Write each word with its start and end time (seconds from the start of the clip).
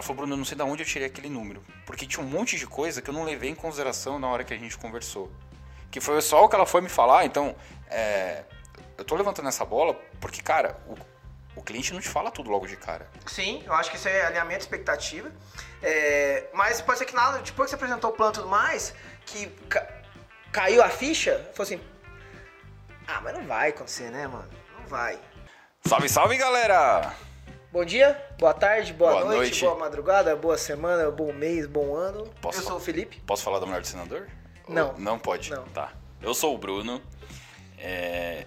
Ela 0.00 0.06
falou, 0.06 0.16
Bruno, 0.16 0.32
eu 0.32 0.38
não 0.38 0.46
sei 0.46 0.56
de 0.56 0.62
onde 0.62 0.82
eu 0.82 0.86
tirei 0.86 1.08
aquele 1.08 1.28
número. 1.28 1.62
Porque 1.84 2.06
tinha 2.06 2.24
um 2.24 2.28
monte 2.28 2.56
de 2.56 2.66
coisa 2.66 3.02
que 3.02 3.10
eu 3.10 3.12
não 3.12 3.22
levei 3.22 3.50
em 3.50 3.54
consideração 3.54 4.18
na 4.18 4.28
hora 4.28 4.42
que 4.42 4.54
a 4.54 4.56
gente 4.56 4.78
conversou. 4.78 5.30
Que 5.90 6.00
foi 6.00 6.18
só 6.22 6.42
o 6.42 6.48
que 6.48 6.54
ela 6.56 6.64
foi 6.64 6.80
me 6.80 6.88
falar, 6.88 7.26
então. 7.26 7.54
É, 7.90 8.44
eu 8.96 9.04
tô 9.04 9.14
levantando 9.14 9.48
essa 9.48 9.62
bola 9.62 9.92
porque, 10.18 10.40
cara, 10.40 10.78
o, 10.86 10.96
o 11.60 11.62
cliente 11.62 11.92
não 11.92 12.00
te 12.00 12.08
fala 12.08 12.30
tudo 12.30 12.48
logo 12.50 12.66
de 12.66 12.78
cara. 12.78 13.06
Sim, 13.26 13.62
eu 13.66 13.74
acho 13.74 13.90
que 13.90 13.98
isso 13.98 14.08
é 14.08 14.24
alinhamento 14.24 14.60
expectativa. 14.60 15.30
É, 15.82 16.46
mas 16.54 16.80
pode 16.80 16.98
ser 16.98 17.04
que 17.04 17.14
nada, 17.14 17.38
depois 17.40 17.66
que 17.66 17.76
você 17.76 17.84
apresentou 17.84 18.08
o 18.08 18.14
plano 18.14 18.32
e 18.32 18.36
tudo 18.36 18.48
mais, 18.48 18.94
que 19.26 19.48
ca- 19.68 19.86
caiu 20.50 20.82
a 20.82 20.88
ficha, 20.88 21.32
falou 21.52 21.64
assim. 21.64 21.80
Ah, 23.06 23.20
mas 23.22 23.34
não 23.34 23.44
vai 23.46 23.68
acontecer, 23.68 24.10
né, 24.10 24.26
mano? 24.26 24.48
Não 24.78 24.86
vai. 24.86 25.20
Salve, 25.84 26.08
salve, 26.08 26.38
galera! 26.38 27.12
Bom 27.72 27.84
dia, 27.84 28.20
boa 28.38 28.52
tarde, 28.52 28.92
boa, 28.92 29.12
Boa 29.12 29.24
noite, 29.26 29.38
noite. 29.50 29.60
boa 29.64 29.78
madrugada, 29.78 30.34
boa 30.34 30.58
semana, 30.58 31.08
bom 31.10 31.32
mês, 31.32 31.66
bom 31.66 31.94
ano. 31.94 32.26
Posso 32.40 32.58
eu 32.58 32.64
sou 32.64 32.76
o 32.76 32.80
Felipe. 32.80 33.20
Posso 33.24 33.44
falar 33.44 33.60
da 33.60 33.66
mulher 33.66 33.80
do 33.80 33.86
senador? 33.86 34.28
Não. 34.68 34.88
Ou- 34.88 34.98
Não 34.98 35.18
pode? 35.18 35.50
Não. 35.50 35.64
Tá. 35.68 35.92
Eu 36.20 36.34
sou 36.34 36.54
o 36.54 36.58
Bruno. 36.58 37.00
é, 37.78 38.46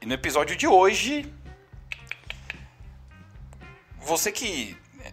E 0.00 0.06
no 0.06 0.14
episódio 0.14 0.56
de 0.56 0.66
hoje. 0.66 1.32
Você 4.00 4.32
que 4.32 4.76
é, 5.04 5.12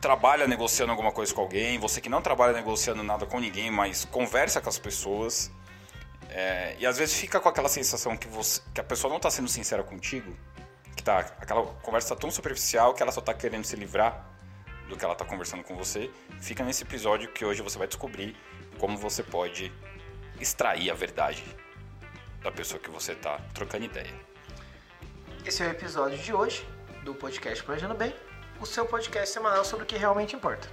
trabalha 0.00 0.46
negociando 0.46 0.90
alguma 0.92 1.12
coisa 1.12 1.32
com 1.34 1.40
alguém, 1.40 1.78
você 1.78 2.00
que 2.00 2.08
não 2.08 2.20
trabalha 2.20 2.52
negociando 2.52 3.02
nada 3.02 3.24
com 3.24 3.38
ninguém, 3.40 3.70
mas 3.70 4.04
conversa 4.04 4.60
com 4.60 4.68
as 4.68 4.78
pessoas. 4.78 5.50
é, 6.28 6.76
e 6.78 6.84
às 6.86 6.98
vezes 6.98 7.14
fica 7.14 7.38
com 7.40 7.48
aquela 7.48 7.68
sensação 7.68 8.16
que, 8.16 8.26
você, 8.26 8.60
que 8.74 8.80
a 8.80 8.84
pessoa 8.84 9.08
não 9.08 9.16
está 9.18 9.30
sendo 9.30 9.48
sincera 9.48 9.82
contigo, 9.84 10.36
que 10.94 11.02
tá, 11.02 11.18
aquela 11.18 11.66
conversa 11.82 12.14
tá 12.14 12.20
tão 12.20 12.30
superficial 12.30 12.94
que 12.94 13.02
ela 13.02 13.12
só 13.12 13.20
está 13.20 13.34
querendo 13.34 13.64
se 13.64 13.76
livrar 13.76 14.24
do 14.88 14.96
que 14.96 15.04
ela 15.04 15.14
está 15.14 15.24
conversando 15.24 15.62
com 15.64 15.76
você, 15.76 16.10
fica 16.40 16.62
nesse 16.62 16.82
episódio 16.84 17.28
que 17.30 17.44
hoje 17.44 17.62
você 17.62 17.78
vai 17.78 17.86
descobrir 17.86 18.36
como 18.78 18.96
você 18.96 19.22
pode 19.22 19.72
extrair 20.40 20.90
a 20.90 20.94
verdade 20.94 21.44
da 22.42 22.52
pessoa 22.52 22.78
que 22.78 22.90
você 22.90 23.12
está 23.12 23.38
trocando 23.54 23.84
ideia. 23.84 24.14
Esse 25.44 25.62
é 25.62 25.66
o 25.66 25.70
episódio 25.70 26.18
de 26.18 26.32
hoje 26.32 26.66
do 27.02 27.14
podcast 27.14 27.62
Planejando 27.64 27.94
Bem, 27.94 28.14
o 28.60 28.66
seu 28.66 28.86
podcast 28.86 29.32
semanal 29.32 29.64
sobre 29.64 29.84
o 29.84 29.86
que 29.86 29.96
realmente 29.96 30.36
importa. 30.36 30.68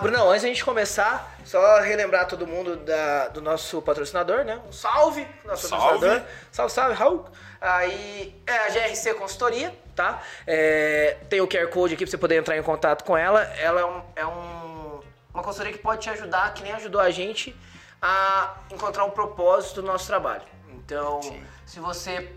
Brunão, 0.00 0.30
antes 0.30 0.42
da 0.42 0.48
gente 0.48 0.64
começar, 0.64 1.36
só 1.44 1.80
relembrar 1.80 2.26
todo 2.26 2.46
mundo 2.46 2.76
da- 2.76 3.28
do 3.28 3.40
nosso 3.42 3.82
patrocinador, 3.82 4.44
né? 4.44 4.60
Um 4.66 4.72
salve, 4.72 5.26
nosso 5.44 5.68
Salve. 5.68 5.84
patrocinador. 6.00 6.26
Salve, 6.50 6.72
salve, 6.72 6.94
Raul. 6.94 7.26
Aí 7.60 8.40
é 8.46 8.56
a 8.66 8.70
GRC 8.70 9.14
Consultoria, 9.14 9.74
tá? 9.94 10.22
É, 10.46 11.18
tem 11.28 11.40
o 11.40 11.46
QR 11.48 11.66
Code 11.68 11.94
aqui 11.94 12.04
pra 12.04 12.10
você 12.10 12.18
poder 12.18 12.36
entrar 12.36 12.56
em 12.56 12.62
contato 12.62 13.04
com 13.04 13.16
ela. 13.16 13.42
Ela 13.58 13.80
é, 13.80 13.84
um- 13.84 14.02
é 14.16 14.26
um- 14.26 15.00
uma 15.34 15.42
consultoria 15.42 15.72
que 15.72 15.82
pode 15.82 16.00
te 16.02 16.10
ajudar, 16.10 16.54
que 16.54 16.62
nem 16.62 16.72
ajudou 16.72 17.00
a 17.00 17.10
gente, 17.10 17.54
a 18.00 18.54
encontrar 18.70 19.04
um 19.04 19.10
propósito 19.10 19.82
do 19.82 19.86
nosso 19.86 20.06
trabalho. 20.06 20.42
Então, 20.72 21.20
Sim. 21.22 21.42
se 21.66 21.78
você 21.78 22.32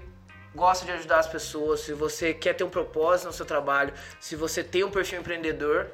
gosta 0.54 0.86
de 0.86 0.92
ajudar 0.92 1.20
as 1.20 1.28
pessoas, 1.28 1.80
se 1.80 1.94
você 1.94 2.34
quer 2.34 2.54
ter 2.54 2.64
um 2.66 2.70
propósito 2.70 3.28
no 3.28 3.34
seu 3.34 3.46
trabalho, 3.46 3.94
se 4.20 4.36
você 4.36 4.62
tem 4.64 4.84
um 4.84 4.92
perfil 4.92 5.22
empreendedor, 5.22 5.88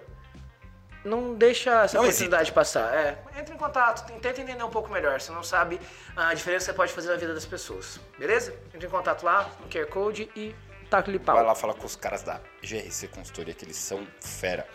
não 1.04 1.34
deixa 1.34 1.84
essa 1.84 1.98
Não 1.98 2.04
oportunidade 2.04 2.52
passar. 2.52 2.94
É, 2.94 3.18
entre 3.38 3.54
em 3.54 3.58
contato, 3.58 4.06
tenta 4.20 4.42
entender 4.42 4.64
um 4.64 4.70
pouco 4.70 4.90
melhor. 4.92 5.20
Você 5.20 5.32
não 5.32 5.44
sabe 5.44 5.80
a 6.16 6.34
diferença 6.34 6.66
que 6.66 6.72
você 6.72 6.78
pode 6.78 6.94
fazer 6.94 7.10
na 7.10 7.16
vida 7.16 7.34
das 7.34 7.46
pessoas. 7.46 8.00
Beleza? 8.18 8.54
Entre 8.74 8.88
em 8.88 8.90
contato 8.90 9.24
lá 9.24 9.50
no 9.62 9.70
QR 9.70 9.88
Code 9.88 10.30
e 10.36 10.54
taca-lhe 10.90 11.20
pau. 11.20 11.36
Vai 11.36 11.46
lá 11.46 11.56
falar 11.56 11.74
com 11.74 11.86
os 11.86 11.96
caras 11.96 12.24
da 12.24 12.40
GRC 12.62 13.08
Consultoria, 13.08 13.54
que 13.54 13.64
eles 13.64 13.78
são 13.78 14.06
fera. 14.20 14.68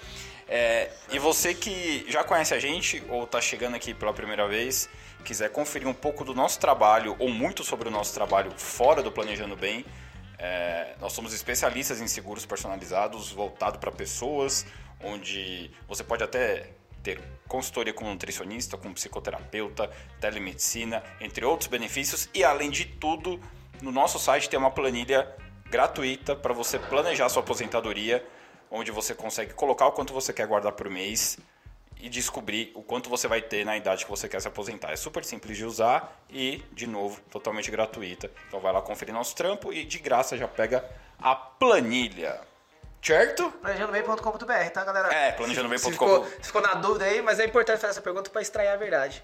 É, 0.49 0.91
e 1.11 1.19
você 1.19 1.55
que 1.55 2.05
já 2.09 2.23
conhece 2.23 2.55
a 2.55 2.59
gente 2.59 3.03
ou 3.09 3.25
está 3.25 3.41
chegando 3.41 3.75
aqui 3.77 3.95
pela 3.95 4.12
primeira 4.12 4.47
vez, 4.47 4.89
quiser 5.25 5.51
conferir 5.51 5.89
um 5.89 5.95
pouco 5.95 6.25
do 6.25 6.35
nosso 6.35 6.61
trabalho 6.61 7.17
ou 7.19 7.29
muito 7.31 7.65
sobre 7.65 7.89
o 7.89 7.91
nosso 7.91 8.12
trabalho 8.12 8.53
fora 8.56 9.03
do 9.03 9.11
Planejando 9.11 9.56
Bem, 9.56 9.87
é, 10.39 10.95
nós 11.01 11.12
somos 11.12 11.33
especialistas 11.33 12.01
em 12.01 12.06
seguros 12.06 12.45
personalizados 12.45 13.31
voltado 13.31 13.79
para 13.79 13.91
pessoas, 13.91 14.67
onde 15.03 15.71
você 15.88 16.03
pode 16.05 16.22
até 16.22 16.71
ter 17.03 17.21
consultoria 17.47 17.93
com 17.93 18.06
nutricionista, 18.06 18.77
com 18.77 18.93
psicoterapeuta, 18.93 19.91
telemedicina, 20.21 21.03
entre 21.21 21.44
outros 21.44 21.69
benefícios. 21.69 22.28
E 22.34 22.43
além 22.43 22.71
de 22.71 22.87
tudo, 22.87 23.38
no 23.82 23.93
nosso 23.93 24.19
site 24.19 24.49
tem 24.49 24.59
uma 24.59 24.71
planilha 24.71 25.31
gratuita 25.71 26.34
para 26.34 26.55
você 26.55 26.78
planejar 26.78 27.28
sua 27.28 27.43
aposentadoria, 27.43 28.27
onde 28.71 28.91
você 28.91 29.15
consegue 29.15 29.53
colocar 29.53 29.87
o 29.87 29.93
quanto 29.93 30.12
você 30.12 30.32
quer 30.32 30.47
guardar 30.47 30.72
por 30.72 30.88
mês 30.88 31.38
e 32.00 32.09
descobrir 32.09 32.72
o 32.75 32.82
quanto 32.82 33.09
você 33.09 33.28
vai 33.28 33.41
ter 33.41 33.65
na 33.65 33.76
idade 33.76 34.05
que 34.05 34.11
você 34.11 34.28
quer 34.28 34.41
se 34.41 34.49
aposentar. 34.49 34.93
É 34.93 34.97
super 34.97 35.25
simples 35.25 35.56
de 35.56 35.65
usar 35.65 36.25
e, 36.28 36.62
de 36.72 36.87
novo, 36.87 37.21
totalmente 37.31 37.71
gratuita. 37.71 38.31
Então 38.49 38.61
vai 38.61 38.72
lá 38.72 38.82
conferir 38.82 39.15
nosso 39.15 39.34
trampo 39.34 39.72
e 39.72 39.84
de 39.84 39.99
graça 39.99 40.37
já 40.37 40.49
pega 40.49 40.84
a 41.19 41.34
planilha. 41.34 42.41
Certo? 43.05 43.51
Planejandobem.com.br, 43.61 44.71
tá, 44.73 44.83
galera? 44.83 45.13
É, 45.15 45.33
planejandobem.com. 45.33 45.85
Se 45.85 45.93
ficou, 45.93 46.25
se 46.25 46.47
ficou 46.47 46.63
na 46.63 46.75
dúvida 46.75 47.05
aí, 47.05 47.21
mas 47.21 47.39
é 47.39 47.45
importante 47.45 47.79
fazer 47.79 47.91
essa 47.91 48.01
pergunta 48.01 48.31
pra 48.31 48.41
extrair 48.41 48.69
a 48.69 48.77
verdade. 48.77 49.23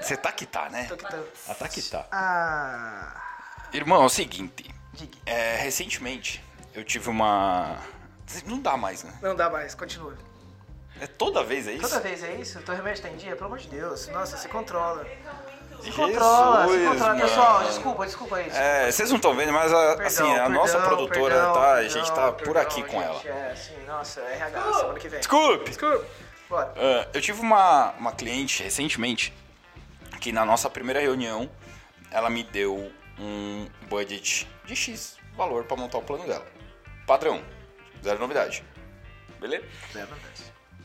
Você 0.00 0.16
tá 0.16 0.32
que 0.32 0.46
tá, 0.46 0.70
né? 0.70 0.86
Tô 0.88 0.96
que 0.96 1.04
tá. 1.04 1.18
Ah, 1.46 1.54
tá 1.54 1.68
que 1.68 1.82
tá. 1.82 2.06
Ah. 2.10 3.68
Irmão, 3.72 4.02
é 4.02 4.06
o 4.06 4.08
seguinte. 4.08 4.74
É, 5.26 5.56
recentemente 5.56 6.42
eu 6.74 6.82
tive 6.82 7.10
uma. 7.10 7.78
Não 8.46 8.58
dá 8.58 8.78
mais, 8.78 9.04
né? 9.04 9.12
Não 9.20 9.36
dá 9.36 9.50
mais, 9.50 9.74
continua. 9.74 10.16
É 10.98 11.06
toda 11.06 11.44
vez, 11.44 11.68
é 11.68 11.72
isso? 11.72 11.82
Toda 11.88 12.00
vez 12.00 12.22
é 12.22 12.34
isso? 12.36 12.62
Teu 12.62 12.74
remédio 12.74 13.02
tá 13.02 13.10
em 13.10 13.16
dia? 13.16 13.34
Pelo 13.34 13.46
amor 13.46 13.58
de 13.58 13.68
Deus. 13.68 14.08
Nossa, 14.08 14.38
se 14.38 14.48
controla. 14.48 15.06
Se 15.82 15.90
Jesus, 15.90 15.96
controla, 15.96 16.68
se 16.68 16.78
controla. 16.78 17.14
mano. 17.14 17.20
Pessoal, 17.20 17.64
desculpa, 17.64 18.06
desculpa 18.06 18.36
aí. 18.36 18.44
desculpa. 18.44 18.64
É, 18.64 18.92
vocês 18.92 19.08
não 19.10 19.16
estão 19.16 19.34
vendo, 19.34 19.52
mas 19.52 19.72
a, 19.72 19.96
Perdão, 19.96 20.06
assim, 20.06 20.22
a 20.22 20.34
perdão, 20.34 20.50
nossa 20.50 20.80
produtora 20.80 21.34
perdão, 21.34 21.52
tá. 21.54 21.72
a 21.72 21.88
gente 21.88 22.12
tá 22.12 22.32
por 22.32 22.56
aqui 22.56 22.82
com 22.84 23.02
ela. 23.02 23.20
É, 23.24 23.54
sim, 23.56 23.84
nossa, 23.86 24.20
RH, 24.20 24.72
semana 24.74 24.98
que 24.98 25.08
vem. 25.08 25.18
Desculpe! 25.18 25.64
Desculpa. 25.64 26.06
Bora. 26.48 26.72
Ah, 26.76 27.08
eu 27.12 27.20
tive 27.20 27.40
uma, 27.40 27.92
uma 27.98 28.12
cliente 28.12 28.62
recentemente 28.62 29.34
que 30.20 30.30
na 30.30 30.44
nossa 30.44 30.70
primeira 30.70 31.00
reunião 31.00 31.50
ela 32.10 32.30
me 32.30 32.44
deu 32.44 32.92
um 33.18 33.66
budget 33.88 34.48
de 34.64 34.76
X 34.76 35.16
valor 35.34 35.64
para 35.64 35.76
montar 35.76 35.98
o 35.98 36.02
plano 36.02 36.26
dela. 36.26 36.46
Padrão, 37.06 37.42
zero 38.04 38.20
novidade. 38.20 38.62
Beleza? 39.40 39.64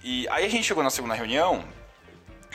E 0.04 0.28
aí 0.30 0.46
a 0.46 0.50
gente 0.50 0.64
chegou 0.64 0.84
na 0.84 0.90
segunda 0.90 1.14
reunião, 1.14 1.64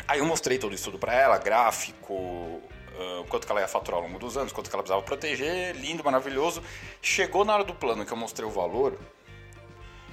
aí 0.06 0.18
eu 0.18 0.26
mostrei 0.26 0.58
todo 0.58 0.72
o 0.72 0.74
estudo 0.74 0.98
para 0.98 1.14
ela, 1.14 1.38
gráfico, 1.38 2.60
ah, 2.98 3.24
quanto 3.28 3.46
que 3.46 3.52
ela 3.52 3.60
ia 3.60 3.68
faturar 3.68 4.00
ao 4.00 4.06
longo 4.06 4.18
dos 4.18 4.36
anos, 4.36 4.52
quanto 4.52 4.68
que 4.68 4.76
ela 4.76 4.82
precisava 4.82 5.02
proteger, 5.02 5.74
lindo, 5.76 6.04
maravilhoso. 6.04 6.62
Chegou 7.00 7.44
na 7.44 7.54
hora 7.54 7.64
do 7.64 7.74
plano 7.74 8.04
que 8.04 8.12
eu 8.12 8.16
mostrei 8.16 8.46
o 8.46 8.50
valor 8.50 8.98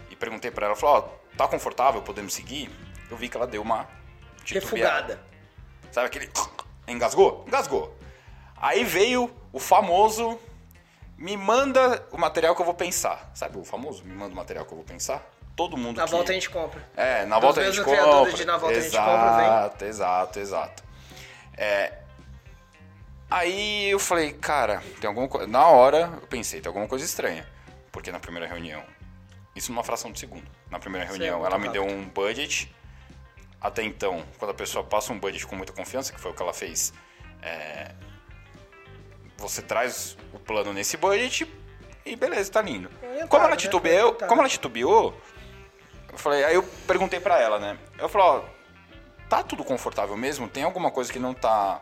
e 0.09 0.15
perguntei 0.15 0.51
para 0.51 0.67
ela, 0.67 0.75
falou, 0.75 0.97
ó, 0.97 1.35
tá 1.37 1.47
confortável, 1.47 2.01
podemos 2.01 2.33
seguir? 2.33 2.69
Eu 3.09 3.17
vi 3.17 3.27
que 3.29 3.37
ela 3.37 3.47
deu 3.47 3.61
uma. 3.61 3.87
Refugada. 4.45 5.21
Sabe 5.91 6.07
aquele 6.07 6.29
engasgou? 6.87 7.43
Engasgou. 7.47 7.95
Aí 8.55 8.83
veio 8.83 9.31
o 9.51 9.59
famoso 9.59 10.39
me 11.17 11.35
manda 11.35 12.07
o 12.11 12.17
material 12.17 12.55
que 12.55 12.61
eu 12.61 12.65
vou 12.65 12.73
pensar. 12.73 13.29
Sabe 13.33 13.57
o 13.57 13.63
famoso 13.63 14.03
me 14.03 14.13
manda 14.13 14.33
o 14.33 14.35
material 14.35 14.65
que 14.65 14.71
eu 14.71 14.77
vou 14.77 14.85
pensar? 14.85 15.25
Todo 15.59 15.75
mundo 15.75 15.97
Na 15.97 16.05
que... 16.05 16.11
volta 16.11 16.31
a 16.31 16.33
gente 16.33 16.49
compra. 16.49 16.81
É, 16.95 17.25
na 17.25 17.35
Dos 17.35 17.43
volta 17.43 17.59
a 17.59 17.63
gente 17.65 17.83
compra. 17.83 18.31
de 18.31 18.45
Na 18.45 18.55
Volta 18.57 18.77
a 18.77 18.81
Gente 18.81 18.87
exato, 18.87 19.09
Compra, 19.09 19.43
Exato, 19.43 19.85
exato, 19.85 20.39
exato. 20.39 20.83
É, 21.57 21.93
aí 23.29 23.89
eu 23.89 23.99
falei, 23.99 24.31
cara, 24.31 24.81
tem 25.01 25.07
alguma 25.09 25.27
coisa. 25.27 25.47
Na 25.47 25.67
hora 25.67 26.13
eu 26.21 26.27
pensei, 26.27 26.61
tem 26.61 26.69
alguma 26.69 26.87
coisa 26.87 27.03
estranha. 27.03 27.45
Porque 27.91 28.09
na 28.09 28.21
primeira 28.21 28.47
reunião, 28.47 28.81
isso 29.53 29.69
numa 29.73 29.83
fração 29.83 30.13
de 30.13 30.19
segundo. 30.21 30.47
Na 30.71 30.79
primeira 30.79 31.05
é 31.05 31.09
reunião, 31.09 31.39
muito 31.39 31.51
ela 31.51 31.59
me 31.59 31.67
deu 31.67 31.83
rápido. 31.83 31.99
um 31.99 32.07
budget. 32.07 32.73
Até 33.59 33.83
então, 33.83 34.23
quando 34.37 34.51
a 34.51 34.53
pessoa 34.53 34.81
passa 34.85 35.11
um 35.11 35.19
budget 35.19 35.45
com 35.45 35.57
muita 35.57 35.73
confiança, 35.73 36.13
que 36.13 36.21
foi 36.21 36.31
o 36.31 36.33
que 36.33 36.41
ela 36.41 36.53
fez, 36.53 36.93
é, 37.41 37.91
você 39.35 39.61
traz 39.61 40.17
o 40.31 40.39
plano 40.39 40.71
nesse 40.71 40.95
budget 40.95 41.45
e 42.05 42.15
beleza, 42.15 42.49
tá 42.49 42.61
lindo. 42.61 42.89
Orientado, 43.03 43.27
Como 43.27 43.41
ela 43.43 43.51
né? 43.51 43.57
titubeou, 43.57 44.13
como 44.13 44.39
ela 44.39 44.47
titubeou, 44.49 45.21
eu 46.11 46.17
falei, 46.17 46.43
aí 46.43 46.55
eu 46.55 46.63
perguntei 46.87 47.19
pra 47.19 47.39
ela, 47.39 47.59
né? 47.59 47.77
Eu 47.97 48.09
falei, 48.09 48.27
ó, 48.27 48.41
tá 49.29 49.43
tudo 49.43 49.63
confortável 49.63 50.15
mesmo? 50.17 50.47
Tem 50.47 50.63
alguma 50.63 50.91
coisa 50.91 51.11
que 51.11 51.19
não 51.19 51.33
tá 51.33 51.81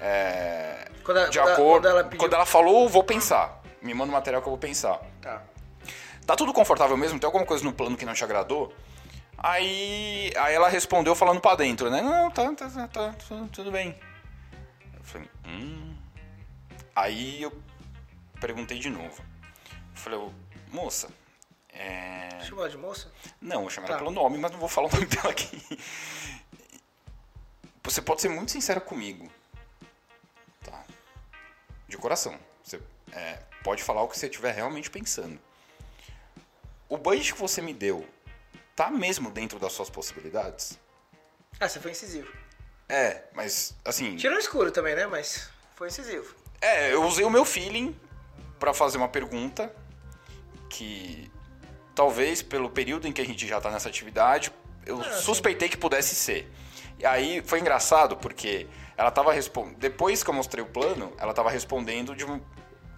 é, 0.00 0.88
Quando 1.04 1.18
a- 1.18 1.26
de 1.28 1.38
quando 1.38 1.48
acordo? 1.50 1.82
quando 2.18 2.32
ela 2.34 2.44
pediu- 2.44 2.46
falou, 2.46 2.88
vou 2.88 3.04
pensar. 3.04 3.60
Me 3.80 3.94
manda 3.94 4.10
o 4.10 4.14
material 4.14 4.40
que 4.42 4.48
eu 4.48 4.52
vou 4.52 4.58
pensar. 4.58 5.00
Tá. 5.20 5.42
Tá 6.26 6.36
tudo 6.36 6.52
confortável 6.52 6.96
mesmo? 6.96 7.18
Tem 7.18 7.26
alguma 7.26 7.44
coisa 7.44 7.64
no 7.64 7.72
plano 7.72 7.96
que 7.96 8.04
não 8.04 8.14
te 8.14 8.22
agradou? 8.22 8.72
Aí, 9.38 10.32
aí 10.36 10.54
ela 10.54 10.68
respondeu 10.68 11.14
falando 11.16 11.40
pra 11.40 11.56
dentro, 11.56 11.90
né? 11.90 12.00
Não, 12.00 12.30
tá, 12.30 12.52
tá, 12.54 12.68
tá, 12.68 12.86
tá, 12.88 13.12
tudo- 13.26 13.48
tudo 13.48 13.72
bem. 13.72 13.98
Eu 14.96 15.02
falei, 15.02 15.28
hum. 15.46 15.96
Aí 16.94 17.42
eu 17.42 17.52
perguntei 18.40 18.78
de 18.78 18.88
novo. 18.90 19.20
Eu 19.72 19.96
falei, 19.96 20.20
moça, 20.70 21.08
é... 21.72 22.28
Ela 22.46 22.68
de 22.68 22.76
moça? 22.76 23.10
Não, 23.40 23.62
vou 23.62 23.70
chamar 23.70 23.88
Tá. 23.88 23.92
ela 23.94 24.02
pelo 24.02 24.10
nome, 24.10 24.38
mas 24.38 24.52
não 24.52 24.58
vou 24.58 24.68
falar 24.68 24.88
o 24.88 24.92
nome 24.92 25.06
dela 25.06 25.30
aqui. 25.30 25.60
Você 27.82 28.00
pode 28.02 28.20
ser 28.20 28.28
muito 28.28 28.52
sincera 28.52 28.80
comigo. 28.80 29.30
Tá? 30.62 30.84
De 31.88 31.96
coração. 31.96 32.38
Você 32.62 32.80
é, 33.12 33.38
pode 33.64 33.82
falar 33.82 34.02
o 34.02 34.08
que 34.08 34.18
você 34.18 34.26
estiver 34.26 34.52
realmente 34.54 34.90
pensando. 34.90 35.40
O 36.88 36.96
budget 36.96 37.32
que 37.32 37.40
você 37.40 37.60
me 37.62 37.72
deu 37.72 38.06
tá 38.76 38.90
mesmo 38.90 39.30
dentro 39.30 39.58
das 39.58 39.72
suas 39.72 39.90
possibilidades? 39.90 40.78
Ah, 41.58 41.68
você 41.68 41.80
foi 41.80 41.90
incisivo. 41.90 42.32
É, 42.88 43.24
mas 43.34 43.74
assim. 43.84 44.16
Tirou 44.16 44.38
escuro 44.38 44.70
também, 44.70 44.94
né? 44.94 45.06
Mas 45.06 45.50
foi 45.74 45.88
incisivo. 45.88 46.34
É, 46.60 46.92
eu 46.92 47.02
usei 47.04 47.24
o 47.24 47.30
meu 47.30 47.44
feeling 47.44 47.98
pra 48.58 48.72
fazer 48.72 48.98
uma 48.98 49.08
pergunta 49.08 49.74
que 50.68 51.30
talvez 51.94 52.42
pelo 52.42 52.70
período 52.70 53.06
em 53.06 53.12
que 53.12 53.20
a 53.20 53.26
gente 53.26 53.46
já 53.46 53.60
tá 53.60 53.70
nessa 53.70 53.88
atividade, 53.88 54.52
eu 54.86 55.02
sim. 55.02 55.10
suspeitei 55.22 55.68
que 55.68 55.76
pudesse 55.76 56.14
ser. 56.14 56.50
E 56.98 57.06
aí 57.06 57.42
foi 57.44 57.60
engraçado 57.60 58.16
porque 58.16 58.66
ela 58.96 59.10
tava 59.10 59.32
respondendo, 59.32 59.76
depois 59.78 60.22
que 60.22 60.30
eu 60.30 60.34
mostrei 60.34 60.62
o 60.62 60.66
plano, 60.66 61.12
ela 61.18 61.32
tava 61.32 61.50
respondendo 61.50 62.14
de 62.14 62.24
um, 62.24 62.40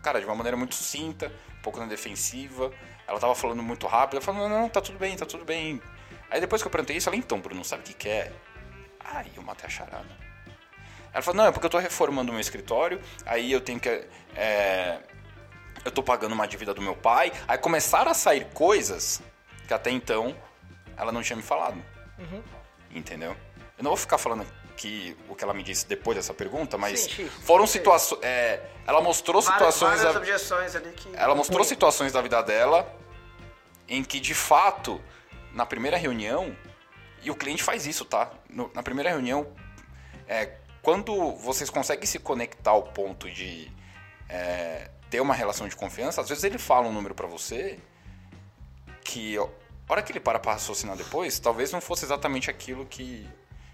cara, 0.02 0.20
de 0.20 0.26
uma 0.26 0.34
maneira 0.34 0.56
muito 0.56 0.74
sucinta, 0.74 1.32
um 1.58 1.62
pouco 1.62 1.78
na 1.78 1.86
defensiva. 1.86 2.70
Ela 3.06 3.18
tava 3.18 3.34
falando 3.34 3.62
muito 3.62 3.86
rápido, 3.86 4.16
ela 4.16 4.24
falou: 4.24 4.48
"Não, 4.48 4.62
não, 4.62 4.68
tá 4.68 4.80
tudo 4.80 4.98
bem, 4.98 5.16
tá 5.16 5.26
tudo 5.26 5.44
bem". 5.44 5.80
Aí 6.30 6.40
depois 6.40 6.62
que 6.62 6.66
eu 6.66 6.70
perguntei 6.70 6.96
isso, 6.96 7.08
ela 7.08 7.16
então, 7.16 7.40
Bruno, 7.40 7.64
sabe 7.64 7.82
o 7.82 7.86
que 7.86 7.94
que 7.94 8.08
é? 8.08 8.32
Aí 9.00 9.30
eu 9.36 9.42
matei 9.42 9.66
a 9.66 9.68
charada. 9.68 10.24
Ela 11.12 11.22
falou, 11.22 11.42
não, 11.42 11.46
é 11.48 11.52
porque 11.52 11.66
eu 11.66 11.70
tô 11.70 11.78
reformando 11.78 12.30
o 12.30 12.34
meu 12.34 12.40
escritório, 12.40 13.00
aí 13.24 13.52
eu 13.52 13.60
tenho 13.60 13.78
que. 13.78 13.88
é, 14.34 14.98
eu 15.84 15.90
tô 15.90 16.02
pagando 16.02 16.32
uma 16.32 16.46
dívida 16.46 16.72
do 16.74 16.80
meu 16.82 16.96
pai. 16.96 17.32
Aí 17.46 17.58
começaram 17.58 18.10
a 18.10 18.14
sair 18.14 18.46
coisas 18.54 19.20
que 19.68 19.74
até 19.74 19.90
então 19.90 20.36
ela 20.96 21.10
não 21.12 21.22
tinha 21.22 21.36
me 21.36 21.42
falado. 21.42 21.82
Entendeu? 22.90 23.36
Eu 23.76 23.82
não 23.82 23.90
vou 23.90 23.96
ficar 23.96 24.18
falando 24.18 24.46
aqui 24.72 25.16
o 25.28 25.34
que 25.34 25.42
ela 25.44 25.52
me 25.54 25.62
disse 25.62 25.86
depois 25.86 26.16
dessa 26.16 26.32
pergunta, 26.34 26.76
mas 26.78 27.00
Sim, 27.00 27.08
Chico. 27.10 27.30
foram 27.42 27.66
situações. 27.66 28.20
ela 28.86 29.00
mostrou 29.00 29.40
Várias, 29.42 29.74
situações. 29.74 29.96
várias 30.02 30.14
da- 30.14 30.20
objeções 30.20 30.76
ali 30.76 30.90
que. 30.92 31.08
ela 31.14 31.34
mostrou 31.34 31.64
situações 31.64 32.12
da 32.12 32.20
vida 32.20 32.40
dela 32.42 32.88
em 33.88 34.02
que, 34.04 34.18
de 34.20 34.34
fato, 34.34 35.00
na 35.52 35.66
primeira 35.66 35.96
reunião, 35.96 36.56
e 37.22 37.30
o 37.30 37.34
cliente 37.34 37.62
faz 37.62 37.86
isso, 37.86 38.04
tá? 38.04 38.30
No- 38.48 38.70
na 38.74 38.82
primeira 38.82 39.10
reunião, 39.10 39.46
é, 40.28 40.56
quando 40.82 41.32
vocês 41.36 41.68
conseguem 41.70 42.06
se 42.06 42.18
conectar 42.18 42.70
ao 42.72 42.82
ponto 42.84 43.30
de 43.30 43.70
é, 44.28 44.90
ter 45.14 45.20
uma 45.20 45.32
relação 45.32 45.68
de 45.68 45.76
confiança, 45.76 46.20
às 46.20 46.28
vezes 46.28 46.42
ele 46.42 46.58
fala 46.58 46.88
um 46.88 46.92
número 46.92 47.14
pra 47.14 47.28
você 47.28 47.78
que, 49.04 49.38
a 49.38 49.46
hora 49.88 50.02
que 50.02 50.10
ele 50.10 50.18
para 50.18 50.40
pra 50.40 50.54
raciocinar 50.54 50.96
depois, 50.96 51.38
talvez 51.38 51.70
não 51.70 51.80
fosse 51.80 52.04
exatamente 52.04 52.50
aquilo 52.50 52.84
que. 52.84 53.24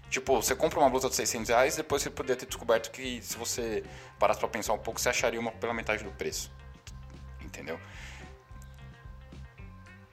Tipo, 0.07 0.35
você 0.39 0.55
compra 0.55 0.79
uma 0.79 0.87
blusa 0.87 1.09
de 1.09 1.15
600 1.15 1.49
reais, 1.49 1.75
depois 1.75 2.03
você 2.03 2.11
poderia 2.11 2.35
ter 2.35 2.45
descoberto 2.45 2.91
que, 2.91 3.19
se 3.23 3.35
você 3.37 3.83
parasse 4.19 4.39
pra 4.39 4.49
pensar 4.49 4.73
um 4.73 4.77
pouco, 4.77 5.01
você 5.01 5.09
acharia 5.09 5.39
uma 5.39 5.51
pela 5.51 5.73
metade 5.73 6.03
do 6.03 6.11
preço 6.11 6.51
entendeu? 7.43 7.79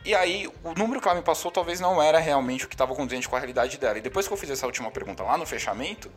E 0.05 0.15
aí, 0.15 0.51
o 0.65 0.73
número 0.75 0.99
que 0.99 1.09
ela 1.09 1.19
me 1.19 1.23
passou 1.23 1.51
talvez 1.51 1.79
não 1.79 2.03
era 2.03 2.19
realmente 2.19 2.65
o 2.65 2.69
que 2.69 2.75
estava 2.75 2.95
condizente 2.95 3.29
com 3.29 3.37
a 3.37 3.39
realidade 3.39 3.77
dela. 3.77 3.99
E 3.99 4.01
depois 4.01 4.27
que 4.27 4.33
eu 4.33 4.37
fiz 4.39 4.49
essa 4.49 4.65
última 4.65 4.91
pergunta 4.91 5.23
lá 5.23 5.37
no 5.37 5.45
fechamento, 5.45 6.11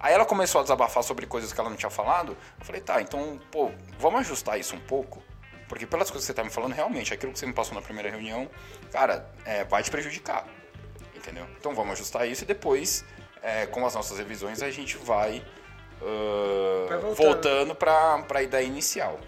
aí 0.00 0.12
ela 0.14 0.24
começou 0.24 0.60
a 0.60 0.62
desabafar 0.62 1.02
sobre 1.02 1.26
coisas 1.26 1.52
que 1.52 1.60
ela 1.60 1.68
não 1.70 1.76
tinha 1.76 1.90
falado. 1.90 2.36
Eu 2.58 2.64
falei, 2.64 2.80
tá, 2.80 3.00
então, 3.00 3.40
pô, 3.50 3.70
vamos 3.98 4.20
ajustar 4.20 4.58
isso 4.58 4.74
um 4.76 4.80
pouco. 4.80 5.22
Porque 5.68 5.86
pelas 5.86 6.10
coisas 6.10 6.24
que 6.24 6.32
você 6.32 6.34
tá 6.34 6.42
me 6.42 6.50
falando, 6.50 6.72
realmente, 6.72 7.12
aquilo 7.12 7.32
que 7.32 7.38
você 7.38 7.44
me 7.46 7.52
passou 7.52 7.74
na 7.74 7.82
primeira 7.82 8.08
reunião, 8.10 8.48
cara, 8.90 9.28
é, 9.44 9.64
vai 9.64 9.82
te 9.82 9.90
prejudicar. 9.90 10.46
Entendeu? 11.14 11.46
Então 11.58 11.74
vamos 11.74 11.92
ajustar 11.92 12.26
isso 12.26 12.44
e 12.44 12.46
depois, 12.46 13.04
é, 13.42 13.66
com 13.66 13.84
as 13.84 13.94
nossas 13.94 14.16
revisões, 14.18 14.62
a 14.62 14.70
gente 14.70 14.96
vai, 14.96 15.44
Vai 16.88 16.98
voltando. 17.12 17.74
para 17.74 18.24
a 18.34 18.42
ideia 18.42 18.64
inicial. 18.64 19.18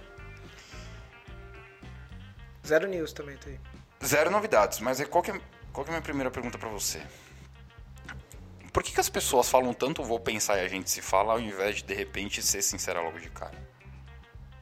Zero 2.67 2.87
news 2.87 3.13
também 3.13 3.37
tá 3.37 3.49
aí. 3.49 3.59
Zero 4.05 4.31
novidades, 4.31 4.79
mas 4.81 5.01
é- 5.01 5.05
qual 5.05 5.23
que 5.23 5.31
é, 5.31 5.41
qual 5.73 5.85
que 5.85 5.91
é 5.91 5.93
a 5.93 5.97
minha 5.97 6.03
primeira 6.03 6.31
pergunta 6.31 6.57
pra 6.59 6.69
você? 6.69 7.03
Por 8.73 8.83
que, 8.83 8.93
que 8.93 9.01
as 9.01 9.09
pessoas 9.09 9.49
falam 9.49 9.73
tanto 9.73 10.03
vou 10.03 10.21
pensar 10.21 10.59
e 10.59 10.65
a 10.65 10.69
gente 10.69 10.91
se 10.91 11.03
fala 11.03 11.33
ao 11.33 11.41
invés 11.41 11.77
de 11.77 11.85
de 11.85 11.95
repente 11.95 12.43
ser 12.43 12.63
sincera 12.63 13.01
logo 13.01 13.19
de 13.19 13.29
cara? 13.31 13.57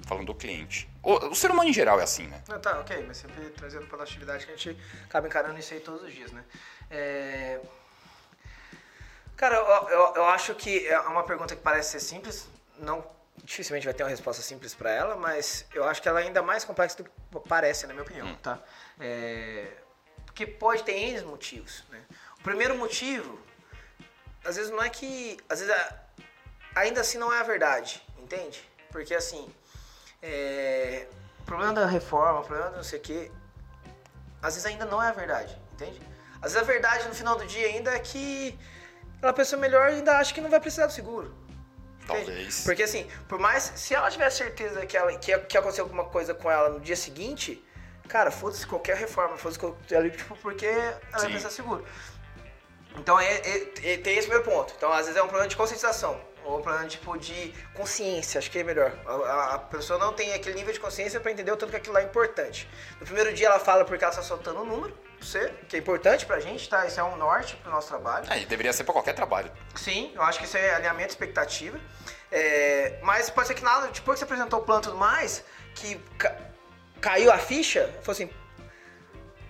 Falando 0.07 0.27
do 0.27 0.35
cliente. 0.35 0.89
O, 1.03 1.13
o 1.29 1.35
ser 1.35 1.51
humano 1.51 1.69
em 1.69 1.73
geral 1.73 2.01
é 2.01 2.03
assim, 2.03 2.27
né? 2.27 2.43
Não, 2.49 2.59
tá, 2.59 2.81
ok, 2.81 3.05
mas 3.07 3.19
sempre 3.19 3.51
trazendo 3.51 3.87
para 3.87 3.99
nossa 3.99 4.11
atividade 4.11 4.47
que 4.47 4.53
a 4.53 4.57
gente 4.57 4.81
acaba 5.05 5.27
encarando 5.27 5.59
isso 5.59 5.75
aí 5.75 5.81
todos 5.81 6.03
os 6.03 6.13
dias, 6.13 6.33
né? 6.33 6.45
É... 6.91 7.61
Cara, 9.37 9.55
eu, 9.55 9.89
eu, 9.91 10.15
eu 10.17 10.25
acho 10.27 10.55
que 10.55 10.87
é 10.89 10.99
uma 11.01 11.23
pergunta 11.23 11.55
que 11.55 11.63
parece 11.63 11.93
ser 11.93 12.01
simples, 12.01 12.49
não 12.79 13.05
dificilmente 13.45 13.85
vai 13.85 13.95
ter 13.95 14.03
uma 14.03 14.09
resposta 14.09 14.43
simples 14.43 14.75
para 14.75 14.91
ela, 14.91 15.17
mas 15.17 15.67
eu 15.73 15.85
acho 15.85 16.03
que 16.03 16.09
ela 16.09 16.21
é 16.21 16.25
ainda 16.25 16.43
mais 16.43 16.65
complexa 16.65 16.97
do 16.97 17.05
que 17.05 17.11
parece, 17.49 17.87
na 17.87 17.93
minha 17.93 18.03
opinião, 18.03 18.35
tá? 18.37 18.59
É... 18.99 19.69
Porque 20.25 20.47
pode 20.47 20.83
ter 20.83 20.93
N 20.93 21.23
motivos, 21.23 21.85
né? 21.91 22.03
O 22.39 22.43
primeiro 22.43 22.77
motivo, 22.77 23.39
às 24.45 24.57
vezes 24.57 24.71
não 24.71 24.83
é 24.83 24.89
que... 24.89 25.37
Às 25.49 25.61
vezes 25.61 25.75
a- 25.75 25.95
ainda 26.77 27.01
assim 27.01 27.19
não 27.19 27.33
é 27.33 27.41
a 27.41 27.43
verdade, 27.43 28.03
entende? 28.19 28.63
Porque 28.91 29.15
assim, 29.15 29.53
é, 30.23 31.07
o 31.41 31.45
problema 31.45 31.73
da 31.73 31.87
reforma, 31.87 32.41
o 32.41 32.45
problema 32.45 32.71
do 32.71 32.77
não 32.77 32.83
sei 32.85 32.99
o 32.99 33.03
quê, 33.03 33.31
às 34.43 34.55
vezes 34.55 34.67
ainda 34.67 34.85
não 34.85 35.03
é 35.03 35.09
a 35.09 35.13
verdade, 35.13 35.57
entende? 35.73 36.01
Às 36.41 36.53
vezes 36.53 36.57
a 36.69 36.73
verdade 36.73 37.09
no 37.09 37.15
final 37.15 37.37
do 37.37 37.45
dia 37.47 37.67
ainda 37.67 37.93
é 37.93 37.99
que 37.99 38.59
aquela 39.17 39.33
pessoa 39.33 39.61
melhor 39.61 39.89
ainda 39.89 40.19
acha 40.19 40.33
que 40.33 40.41
não 40.41 40.49
vai 40.51 40.61
precisar 40.61 40.87
do 40.87 40.93
seguro. 40.93 41.35
entende? 42.05 42.25
Talvez. 42.27 42.65
Porque 42.65 42.83
assim, 42.85 43.11
por 43.29 43.39
mais, 43.39 43.73
se 43.75 43.95
ela 43.95 44.09
tiver 44.11 44.31
certeza 44.31 44.87
que, 44.87 44.97
ela, 44.97 45.17
que, 45.19 45.37
que 45.41 45.59
aconteceu 45.59 45.85
alguma 45.85 46.05
coisa 46.05 46.33
com 46.35 46.49
ela 46.51 46.69
no 46.71 46.81
dia 46.81 46.95
seguinte, 46.97 47.63
cara, 48.09 48.31
foda-se 48.31 48.67
qualquer 48.67 48.97
reforma, 48.97 49.37
foda-se 49.37 49.59
qualquer, 49.59 50.11
tipo, 50.13 50.37
porque 50.37 50.65
ela 50.67 51.01
vai 51.11 51.21
Sim. 51.23 51.27
precisar 51.29 51.49
de 51.49 51.55
seguro. 51.55 51.85
Então 52.99 53.19
é, 53.19 53.33
é- 53.35 53.73
é- 53.95 53.97
tem 53.99 54.17
esse 54.19 54.29
meu 54.29 54.43
ponto. 54.43 54.73
Então 54.77 54.93
às 54.93 55.03
vezes 55.07 55.17
é 55.17 55.23
um 55.23 55.27
problema 55.29 55.49
de 55.49 55.57
conscientização. 55.57 56.21
Ou 56.45 56.59
um 56.61 56.63
problema 56.63 56.87
tipo 56.89 57.17
de 57.19 57.53
consciência, 57.75 58.39
acho 58.39 58.51
que 58.51 58.59
é 58.59 58.63
melhor. 58.65 58.93
A, 59.07 59.55
a- 59.55 59.59
pessoa 59.59 59.99
não 59.99 60.13
tem 60.15 60.33
aquele 60.33 60.55
nível 60.57 60.73
de 60.73 60.81
consciência 60.81 61.21
pra 61.21 61.31
entender 61.31 61.53
o 61.53 61.57
tanto 61.57 61.71
que 61.71 61.77
aquilo 61.77 61.95
lá 61.95 62.01
é 62.01 62.05
importante. 62.05 62.69
No 62.99 63.05
primeiro 63.05 63.33
dia 63.35 63.49
ela 63.49 63.59
fala 63.59 63.85
porque 63.85 64.03
ela 64.03 64.11
está 64.13 64.23
soltando 64.23 64.61
um 64.61 64.65
número, 64.65 64.97
você, 65.21 65.53
que 65.69 65.77
é 65.77 65.79
importante 65.79 66.25
pra 66.25 66.41
gente, 66.41 66.67
tá? 66.69 66.87
Isso 66.87 66.99
é 66.99 67.03
um 67.05 67.17
norte 67.17 67.55
pro 67.57 67.71
nosso 67.71 67.89
trabalho. 67.89 68.33
É, 68.33 68.41
e 68.41 68.47
deveria 68.47 68.73
ser 68.73 68.85
pra 68.85 68.95
qualquer 68.95 69.15
trabalho. 69.15 69.51
Sim, 69.75 70.13
eu 70.15 70.23
acho 70.23 70.39
que 70.39 70.47
isso 70.47 70.57
é 70.57 70.75
alinhamento 70.75 71.11
expectativa. 71.11 71.79
É, 72.33 72.99
mas 73.03 73.29
pode 73.29 73.49
ser 73.49 73.55
que 73.55 73.65
nada, 73.65 73.89
depois 73.89 74.19
que 74.19 74.21
você 74.21 74.25
apresentou 74.25 74.61
o 74.61 74.63
plano 74.63 74.81
e 74.81 74.85
tudo 74.85 74.97
mais, 74.97 75.45
que 75.75 75.97
ca- 76.17 76.37
caiu 77.01 77.31
a 77.33 77.37
ficha, 77.39 77.87
falou 78.03 78.13
assim: 78.13 78.31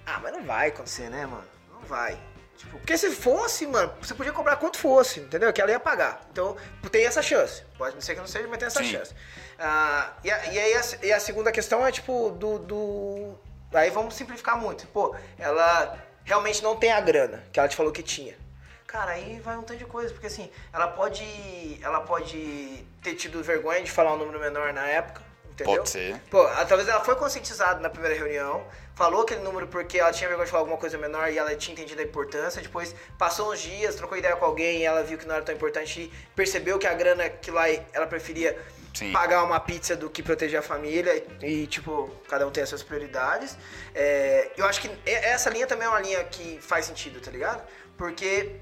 Ah, 0.07 0.19
mas 0.23 0.33
não 0.33 0.43
vai 0.45 0.69
acontecer, 0.69 1.09
né, 1.11 1.27
mano? 1.27 1.45
Não 1.73 1.81
vai. 1.83 2.19
Tipo, 2.59 2.77
porque 2.77 2.99
se 2.99 3.11
fosse, 3.13 3.69
mano, 3.69 3.95
você 4.03 4.13
podia 4.15 4.33
cobrar 4.33 4.57
quanto 4.57 4.79
fosse, 4.79 5.21
entendeu? 5.21 5.53
Que 5.53 5.63
ela 5.63 5.71
ia 5.71 5.79
pagar. 5.79 6.27
Então, 6.33 6.57
tem 6.91 7.07
essa 7.07 7.23
chance. 7.23 7.63
Pode 7.79 8.03
ser 8.05 8.15
que 8.15 8.21
não 8.21 8.27
seja, 8.27 8.49
mas 8.49 8.59
tem 8.59 8.67
essa 8.67 8.83
Sim. 8.83 8.91
chance. 8.91 9.15
Ah, 9.57 10.13
e, 10.25 10.31
a, 10.31 10.53
e 10.53 10.59
aí 10.59 10.75
a, 10.75 10.83
e 11.05 11.13
a 11.13 11.21
segunda 11.21 11.53
questão 11.53 11.87
é, 11.87 11.93
tipo, 11.93 12.31
do, 12.31 12.59
do. 12.59 13.35
Aí 13.73 13.91
vamos 13.91 14.15
simplificar 14.15 14.59
muito. 14.59 14.89
Pô, 14.89 15.15
ela 15.39 15.97
realmente 16.25 16.61
não 16.61 16.75
tem 16.75 16.91
a 16.91 17.01
grana 17.01 17.45
que 17.53 17.61
ela 17.61 17.69
te 17.69 17.77
falou 17.77 17.93
que 17.93 18.03
tinha. 18.03 18.35
Cara, 18.89 19.13
aí 19.13 19.39
vai 19.39 19.57
um 19.57 19.63
tanto 19.63 19.79
de 19.79 19.85
coisa, 19.85 20.13
porque 20.13 20.27
assim, 20.27 20.51
ela 20.73 20.89
pode. 20.89 21.79
Ela 21.81 22.01
pode 22.01 22.85
ter 23.03 23.15
tido 23.15 23.41
vergonha 23.41 23.83
de 23.83 23.91
falar 23.91 24.15
um 24.15 24.19
número 24.19 24.41
menor 24.41 24.73
na 24.73 24.85
época, 24.85 25.23
entendeu? 25.63 25.83
Pode 25.83 25.91
ser. 25.91 26.21
Pô, 26.31 26.45
talvez 26.69 26.89
ela 26.89 27.05
foi 27.05 27.17
conscientizada 27.17 27.81
na 27.81 27.91
primeira 27.91 28.17
reunião, 28.17 28.65
falou 28.95 29.23
aquele 29.23 29.41
número 29.41 29.67
porque 29.67 29.99
ela 29.99 30.13
tinha 30.13 30.29
vergonha 30.29 30.47
de 30.47 30.51
falar 30.51 30.63
alguma 30.63 30.79
coisa 30.79 30.97
menor 30.97 31.31
e 31.31 31.39
ela 31.39 31.55
tinha 31.57 31.75
entendido 31.75 32.01
a 32.01 32.05
importância. 32.05 32.63
Depois 32.63 32.95
passou 33.19 33.53
uns 33.53 33.61
dias, 33.61 33.95
trocou 33.95 34.17
ideia 34.17 34.37
com 34.37 34.45
alguém 34.45 34.81
e 34.81 34.85
ela 34.85 35.03
viu 35.03 35.19
que 35.19 35.27
não 35.27 35.35
era 35.35 35.45
tão 35.45 35.55
importante 35.55 36.01
e 36.01 36.13
percebeu 36.35 36.79
que 36.79 36.87
a 36.87 36.95
grana 36.95 37.29
que 37.29 37.51
lá 37.51 37.69
ela 37.93 38.07
preferia 38.07 38.57
Sim. 38.95 39.13
pagar 39.13 39.45
uma 39.45 39.61
pizza 39.61 39.95
do 39.95 40.09
que 40.09 40.23
proteger 40.23 40.59
a 40.59 40.63
família 40.63 41.25
e, 41.43 41.67
tipo, 41.67 42.11
cada 42.29 42.47
um 42.47 42.51
tem 42.51 42.63
as 42.63 42.69
suas 42.69 42.83
prioridades. 42.83 43.57
É, 43.95 44.51
eu 44.57 44.67
acho 44.67 44.81
que 44.81 44.91
essa 45.07 45.51
linha 45.51 45.67
também 45.67 45.87
é 45.87 45.91
uma 45.91 46.01
linha 46.01 46.25
que 46.25 46.59
faz 46.61 46.87
sentido, 46.87 47.21
tá 47.21 47.31
ligado? 47.31 47.63
Porque 47.97 48.57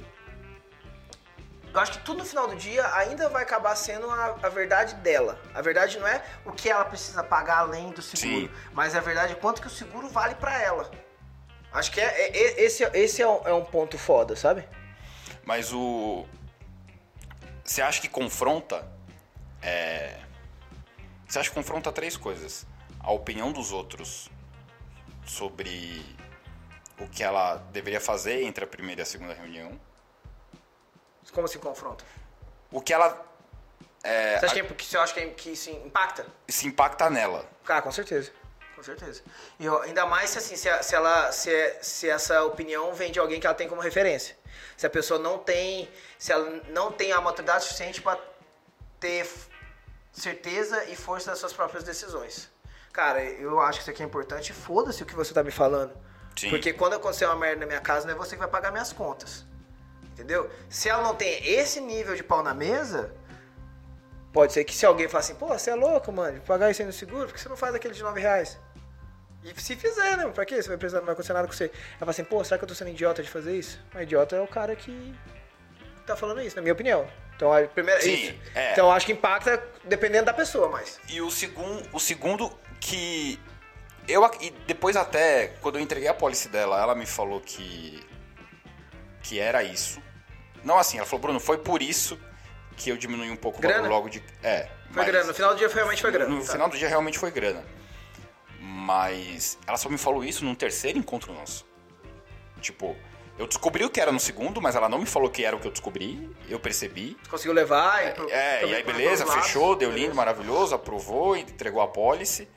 eu 1.76 1.82
acho 1.82 1.92
que 1.92 1.98
tudo 1.98 2.18
no 2.18 2.24
final 2.24 2.48
do 2.48 2.56
dia 2.56 2.86
ainda 2.94 3.28
vai 3.28 3.42
acabar 3.42 3.76
sendo 3.76 4.10
a, 4.10 4.38
a 4.42 4.48
verdade 4.48 4.94
dela. 4.96 5.38
A 5.54 5.60
verdade 5.60 5.98
não 5.98 6.06
é 6.06 6.24
o 6.44 6.50
que 6.50 6.70
ela 6.70 6.84
precisa 6.86 7.22
pagar 7.22 7.58
além 7.58 7.90
do 7.90 8.00
seguro, 8.00 8.46
Sim. 8.48 8.50
mas 8.72 8.94
a 8.96 9.00
verdade 9.00 9.34
é 9.34 9.36
quanto 9.36 9.60
que 9.60 9.66
o 9.66 9.70
seguro 9.70 10.08
vale 10.08 10.34
pra 10.36 10.58
ela. 10.60 10.90
Acho 11.70 11.92
que 11.92 12.00
é, 12.00 12.04
é- 12.04 12.36
é- 12.36 12.64
esse, 12.64 12.82
esse 12.94 13.20
é, 13.20 13.28
um, 13.28 13.46
é 13.46 13.52
um 13.52 13.62
ponto 13.64 13.98
foda, 13.98 14.34
sabe? 14.34 14.66
Mas 15.44 15.70
o. 15.72 16.26
Você 17.62 17.82
acha 17.82 18.00
que 18.00 18.08
confronta 18.08 18.86
Você 21.28 21.38
acha 21.40 21.50
que 21.50 21.54
confronta 21.54 21.92
três 21.92 22.16
coisas: 22.16 22.66
a 23.00 23.12
opinião 23.12 23.52
dos 23.52 23.70
outros 23.70 24.30
sobre 25.26 26.02
o 26.98 27.06
que 27.06 27.22
ela 27.22 27.56
deveria 27.70 28.00
fazer 28.00 28.44
entre 28.44 28.64
a 28.64 28.66
primeira 28.66 29.02
e 29.02 29.04
a 29.04 29.06
segunda 29.06 29.34
reunião, 29.34 29.78
Como 31.36 31.46
se 31.46 31.58
confronta? 31.58 32.02
o 32.72 32.80
que 32.80 32.94
ela 32.94 33.22
é, 34.02 34.38
Você 34.38 34.46
acha 34.46 34.54
que, 34.54 34.74
que 34.74 34.84
você 34.86 34.96
acha 34.96 35.12
que, 35.14 35.26
que 35.32 35.50
isso 35.50 35.68
impacta? 35.68 36.24
se 36.48 36.66
impacta 36.66 37.10
nela. 37.10 37.44
Ah, 37.68 37.82
com 37.82 37.92
certeza. 37.92 38.30
Com 38.74 38.82
certeza. 38.82 39.22
E 39.60 39.68
ainda 39.68 40.06
mais 40.06 40.30
se, 40.30 40.38
assim, 40.38 40.56
se, 40.56 40.66
a- 40.68 40.82
se 40.82 40.94
ela, 40.94 41.30
se, 41.32 41.50
se 41.82 42.08
essa 42.08 42.42
opinião 42.44 42.94
vem 42.94 43.12
de 43.12 43.18
alguém 43.18 43.38
que 43.38 43.46
ela 43.46 43.54
tem 43.54 43.68
como 43.68 43.82
referência. 43.82 44.34
Se 44.78 44.86
a 44.86 44.90
pessoa 44.90 45.18
não 45.20 45.36
tem, 45.38 45.90
se 46.18 46.32
ela 46.32 46.48
não 46.70 46.90
tem 46.90 47.12
a 47.12 47.20
maturidade 47.20 47.64
suficiente 47.64 48.00
para 48.00 48.18
ter 48.98 49.28
certeza 50.12 50.84
e 50.84 50.96
força 50.96 51.30
das 51.30 51.38
suas 51.38 51.52
próprias 51.52 51.84
decisões. 51.84 52.50
Cara, 52.94 53.22
eu 53.22 53.60
acho 53.60 53.78
que 53.80 53.82
isso 53.82 53.90
aqui 53.90 54.02
é 54.02 54.06
importante. 54.06 54.54
Foda-se 54.54 55.02
o 55.02 55.06
que 55.06 55.14
você 55.14 55.34
tá 55.34 55.42
me 55.44 55.50
falando. 55.50 55.92
Sim. 56.38 56.48
Porque 56.48 56.72
quando 56.72 56.94
acontecer 56.94 57.26
uma 57.26 57.36
merda 57.36 57.60
na 57.60 57.66
minha 57.66 57.80
casa, 57.80 58.06
não 58.06 58.14
é 58.14 58.16
você 58.16 58.36
que 58.36 58.40
vai 58.40 58.48
pagar 58.48 58.70
minhas 58.72 58.90
contas. 58.92 59.44
Entendeu? 60.16 60.48
Se 60.70 60.88
ela 60.88 61.02
não 61.02 61.14
tem 61.14 61.46
esse 61.46 61.78
nível 61.78 62.16
de 62.16 62.24
pau 62.24 62.42
na 62.42 62.54
mesa, 62.54 63.14
pode 64.32 64.54
ser 64.54 64.64
que 64.64 64.74
se 64.74 64.86
alguém 64.86 65.08
falar 65.08 65.20
assim, 65.20 65.34
pô, 65.34 65.48
você 65.48 65.68
é 65.70 65.74
louco, 65.74 66.10
mano, 66.10 66.40
de 66.40 66.46
pagar 66.46 66.70
isso 66.70 66.80
aí 66.80 66.86
no 66.86 66.92
seguro, 66.92 67.26
por 67.26 67.34
que 67.34 67.40
você 67.40 67.50
não 67.50 67.56
faz 67.56 67.74
aquele 67.74 67.92
de 67.92 68.02
9 68.02 68.18
reais? 68.18 68.58
E 69.44 69.60
se 69.60 69.76
fizer, 69.76 70.16
né? 70.16 70.26
Pra 70.28 70.46
quê? 70.46 70.60
Você 70.60 70.68
vai 70.68 70.78
precisar, 70.78 71.00
não 71.00 71.04
vai 71.04 71.12
acontecer 71.12 71.34
nada 71.34 71.46
com 71.46 71.52
você. 71.52 71.64
Ela 71.64 71.98
fala 71.98 72.10
assim, 72.12 72.24
pô, 72.24 72.42
será 72.42 72.56
que 72.56 72.64
eu 72.64 72.68
tô 72.68 72.74
sendo 72.74 72.90
idiota 72.90 73.22
de 73.22 73.28
fazer 73.28 73.54
isso? 73.54 73.78
Mas 73.92 74.04
idiota 74.04 74.36
é 74.36 74.40
o 74.40 74.48
cara 74.48 74.74
que 74.74 75.14
tá 76.06 76.16
falando 76.16 76.40
isso, 76.40 76.56
na 76.56 76.62
minha 76.62 76.72
opinião. 76.72 77.06
Então, 77.36 77.52
a 77.52 77.62
primeira, 77.62 78.00
Sim, 78.00 78.34
é. 78.54 78.72
então 78.72 78.86
eu 78.86 78.92
acho 78.92 79.04
que 79.04 79.12
impacta 79.12 79.62
dependendo 79.84 80.24
da 80.24 80.32
pessoa, 80.32 80.70
mas. 80.70 80.98
E 81.10 81.20
o, 81.20 81.30
segun, 81.30 81.82
o 81.92 82.00
segundo 82.00 82.50
que. 82.80 83.38
Eu, 84.08 84.24
e 84.40 84.50
depois 84.66 84.96
até, 84.96 85.48
quando 85.60 85.76
eu 85.76 85.82
entreguei 85.82 86.08
a 86.08 86.14
policy 86.14 86.48
dela, 86.48 86.80
ela 86.80 86.94
me 86.94 87.04
falou 87.04 87.40
que. 87.40 88.02
Que 89.26 89.38
era 89.40 89.62
isso. 89.62 90.00
Não 90.62 90.78
assim, 90.78 90.98
ela 90.98 91.06
falou, 91.06 91.20
Bruno, 91.22 91.40
foi 91.40 91.58
por 91.58 91.82
isso 91.82 92.18
que 92.76 92.90
eu 92.90 92.96
diminui 92.96 93.30
um 93.30 93.36
pouco 93.36 93.58
o 93.58 93.60
Grana? 93.62 93.88
logo 93.88 94.08
de. 94.08 94.22
É. 94.42 94.68
Foi 94.92 95.04
grana. 95.04 95.24
No 95.26 95.34
final 95.34 95.50
do 95.52 95.58
dia 95.58 95.68
foi- 95.68 95.76
realmente 95.80 96.00
foi 96.02 96.10
grana. 96.12 96.30
No 96.34 96.44
Tá. 96.44 96.52
final 96.52 96.68
do 96.68 96.76
dia 96.76 96.88
realmente 96.88 97.18
foi 97.18 97.30
grana. 97.30 97.64
Mas 98.60 99.58
ela 99.66 99.76
só 99.76 99.88
me 99.88 99.98
falou 99.98 100.24
isso 100.24 100.44
num 100.44 100.54
terceiro 100.54 100.98
encontro 100.98 101.32
nosso. 101.32 101.66
Tipo, 102.60 102.96
eu 103.38 103.46
descobri 103.46 103.84
o 103.84 103.90
que 103.90 104.00
era 104.00 104.10
no 104.12 104.20
segundo, 104.20 104.60
mas 104.62 104.74
ela 104.76 104.88
não 104.88 104.98
me 104.98 105.06
falou 105.06 105.28
que 105.30 105.44
era 105.44 105.54
o 105.56 105.60
que 105.60 105.66
eu 105.66 105.70
descobri. 105.72 106.30
Eu 106.48 106.58
percebi. 106.58 107.16
Conseguiu 107.28 107.52
levar 107.52 108.06
e. 108.06 108.10
pro- 108.12 108.30
É, 108.30 108.64
e 108.66 108.74
aí 108.74 108.82
beleza, 108.82 109.24
lados. 109.24 109.44
fechou, 109.46 109.74
deu 109.76 109.88
lindo, 109.90 110.00
Beleza. 110.00 110.14
maravilhoso, 110.14 110.74
aprovou, 110.74 111.36
entregou 111.36 111.80
a 111.82 111.88
pólice. 111.88 112.48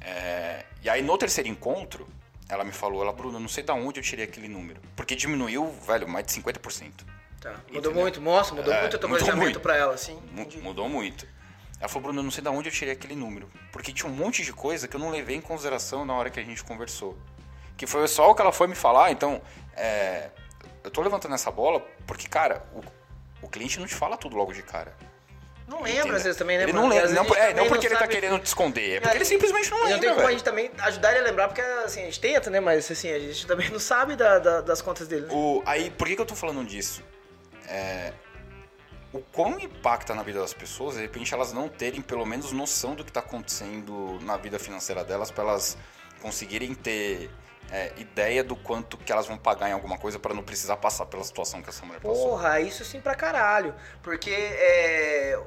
É, 0.00 0.64
e 0.82 0.88
aí 0.88 1.02
no 1.02 1.16
terceiro 1.18 1.48
encontro, 1.48 2.06
ela 2.48 2.64
me 2.64 2.72
falou, 2.72 3.02
ela, 3.02 3.12
Bruno, 3.12 3.38
não 3.38 3.48
sei 3.48 3.62
de 3.62 3.70
onde 3.72 4.00
eu 4.00 4.04
tirei 4.04 4.24
aquele 4.24 4.48
número. 4.48 4.80
Porque 4.96 5.14
diminuiu, 5.14 5.70
velho, 5.86 6.08
mais 6.08 6.26
de 6.26 6.32
50%. 6.32 6.92
Tá. 7.40 7.50
Mudou 7.50 7.62
Entendeu? 7.70 7.92
muito, 7.94 8.20
nossa, 8.20 8.54
mudou 8.54 8.72
É, 8.72 8.80
muito 8.80 8.96
o 8.96 8.98
teu 8.98 9.08
mudou 9.08 9.18
planejamento 9.24 9.44
muito. 9.54 9.60
pra 9.60 9.76
ela, 9.76 9.94
assim. 9.94 10.18
Entendi. 10.32 10.58
Mudou 10.58 10.88
muito. 10.88 11.26
Ela 11.78 11.88
falou, 11.88 12.02
Bruno, 12.04 12.18
eu 12.20 12.24
não 12.24 12.30
sei 12.30 12.42
de 12.42 12.48
onde 12.48 12.68
eu 12.68 12.72
tirei 12.72 12.94
aquele 12.94 13.14
número. 13.14 13.48
Porque 13.70 13.92
tinha 13.92 14.10
um 14.10 14.14
monte 14.14 14.42
de 14.44 14.52
coisa 14.52 14.88
que 14.88 14.96
eu 14.96 15.00
não 15.00 15.10
levei 15.10 15.36
em 15.36 15.40
consideração 15.40 16.04
na 16.04 16.14
hora 16.14 16.30
que 16.30 16.40
a 16.40 16.42
gente 16.44 16.64
conversou. 16.64 17.16
Que 17.76 17.86
foi 17.86 18.08
só 18.08 18.30
o 18.30 18.34
que 18.34 18.42
ela 18.42 18.50
foi 18.52 18.66
me 18.66 18.74
falar, 18.74 19.12
então. 19.12 19.40
é, 19.76 20.30
eu 20.82 20.90
tô 20.90 21.02
levantando 21.02 21.34
essa 21.34 21.50
bola 21.50 21.80
porque, 22.06 22.26
cara, 22.28 22.64
o, 22.72 22.82
o 23.46 23.48
cliente 23.48 23.78
não 23.78 23.86
te 23.86 23.94
fala 23.94 24.16
tudo 24.16 24.36
logo 24.36 24.52
de 24.52 24.62
cara. 24.62 24.96
Não 25.68 25.82
lembra, 25.82 25.98
Entendeu? 26.00 26.16
às 26.16 26.22
vezes, 26.22 26.38
também, 26.38 26.56
né? 26.56 26.62
Ele 26.64 26.72
mano? 26.72 26.88
não 26.88 26.94
lembra, 26.94 27.12
não, 27.12 27.34
é, 27.34 27.52
não 27.54 27.68
porque 27.68 27.86
ele 27.86 27.96
tá 27.96 28.08
querendo 28.08 28.38
te 28.38 28.46
esconder, 28.46 28.96
é 28.96 29.00
porque 29.00 29.16
ele 29.18 29.24
simplesmente 29.24 29.70
não 29.70 29.78
E 29.78 29.80
não 29.82 29.88
lembra, 29.90 30.00
tem 30.06 30.14
como 30.14 30.26
a 30.26 30.30
gente 30.30 30.44
também 30.44 30.70
ajudar 30.78 31.10
ele 31.10 31.18
a 31.20 31.22
lembrar, 31.24 31.48
porque 31.48 31.60
assim, 31.60 32.00
a 32.00 32.04
gente 32.06 32.18
tenta, 32.20 32.48
né? 32.48 32.58
Mas 32.58 32.90
assim, 32.90 33.12
a 33.12 33.18
gente 33.18 33.46
também 33.46 33.68
não 33.70 33.78
sabe 33.78 34.16
da- 34.16 34.38
da- 34.38 34.60
das 34.62 34.80
contas 34.80 35.06
dele. 35.06 35.26
né? 35.26 35.32
O, 35.32 35.62
aí, 35.66 35.90
por 35.90 36.08
que, 36.08 36.16
que 36.16 36.22
eu 36.22 36.26
tô 36.26 36.34
falando 36.34 36.64
disso? 36.66 37.02
É, 37.68 38.12
o 39.12 39.20
quão 39.20 39.58
impacta 39.60 40.14
na 40.14 40.22
vida 40.22 40.40
das 40.40 40.54
pessoas, 40.54 40.94
de 40.96 41.02
repente 41.02 41.32
elas 41.34 41.52
não 41.52 41.68
terem 41.68 42.00
pelo 42.00 42.24
menos 42.24 42.50
noção 42.52 42.94
do 42.94 43.04
que 43.04 43.12
tá 43.12 43.20
acontecendo 43.20 44.18
na 44.22 44.36
vida 44.38 44.58
financeira 44.58 45.04
delas, 45.04 45.30
para 45.30 45.44
elas 45.44 45.76
conseguirem 46.22 46.74
ter 46.74 47.30
é, 47.70 47.92
ideia 47.96 48.42
do 48.42 48.56
quanto 48.56 48.96
que 48.96 49.12
elas 49.12 49.26
vão 49.26 49.36
pagar 49.36 49.68
em 49.68 49.72
alguma 49.72 49.98
coisa 49.98 50.18
para 50.18 50.34
não 50.34 50.42
precisar 50.42 50.76
passar 50.76 51.06
pela 51.06 51.22
situação 51.24 51.62
que 51.62 51.68
essa 51.68 51.84
mulher 51.84 52.00
passou. 52.00 52.30
Porra, 52.30 52.60
isso 52.60 52.84
sim 52.84 53.00
pra 53.00 53.14
caralho. 53.14 53.74
Porque 54.02 54.30
é. 54.30 55.38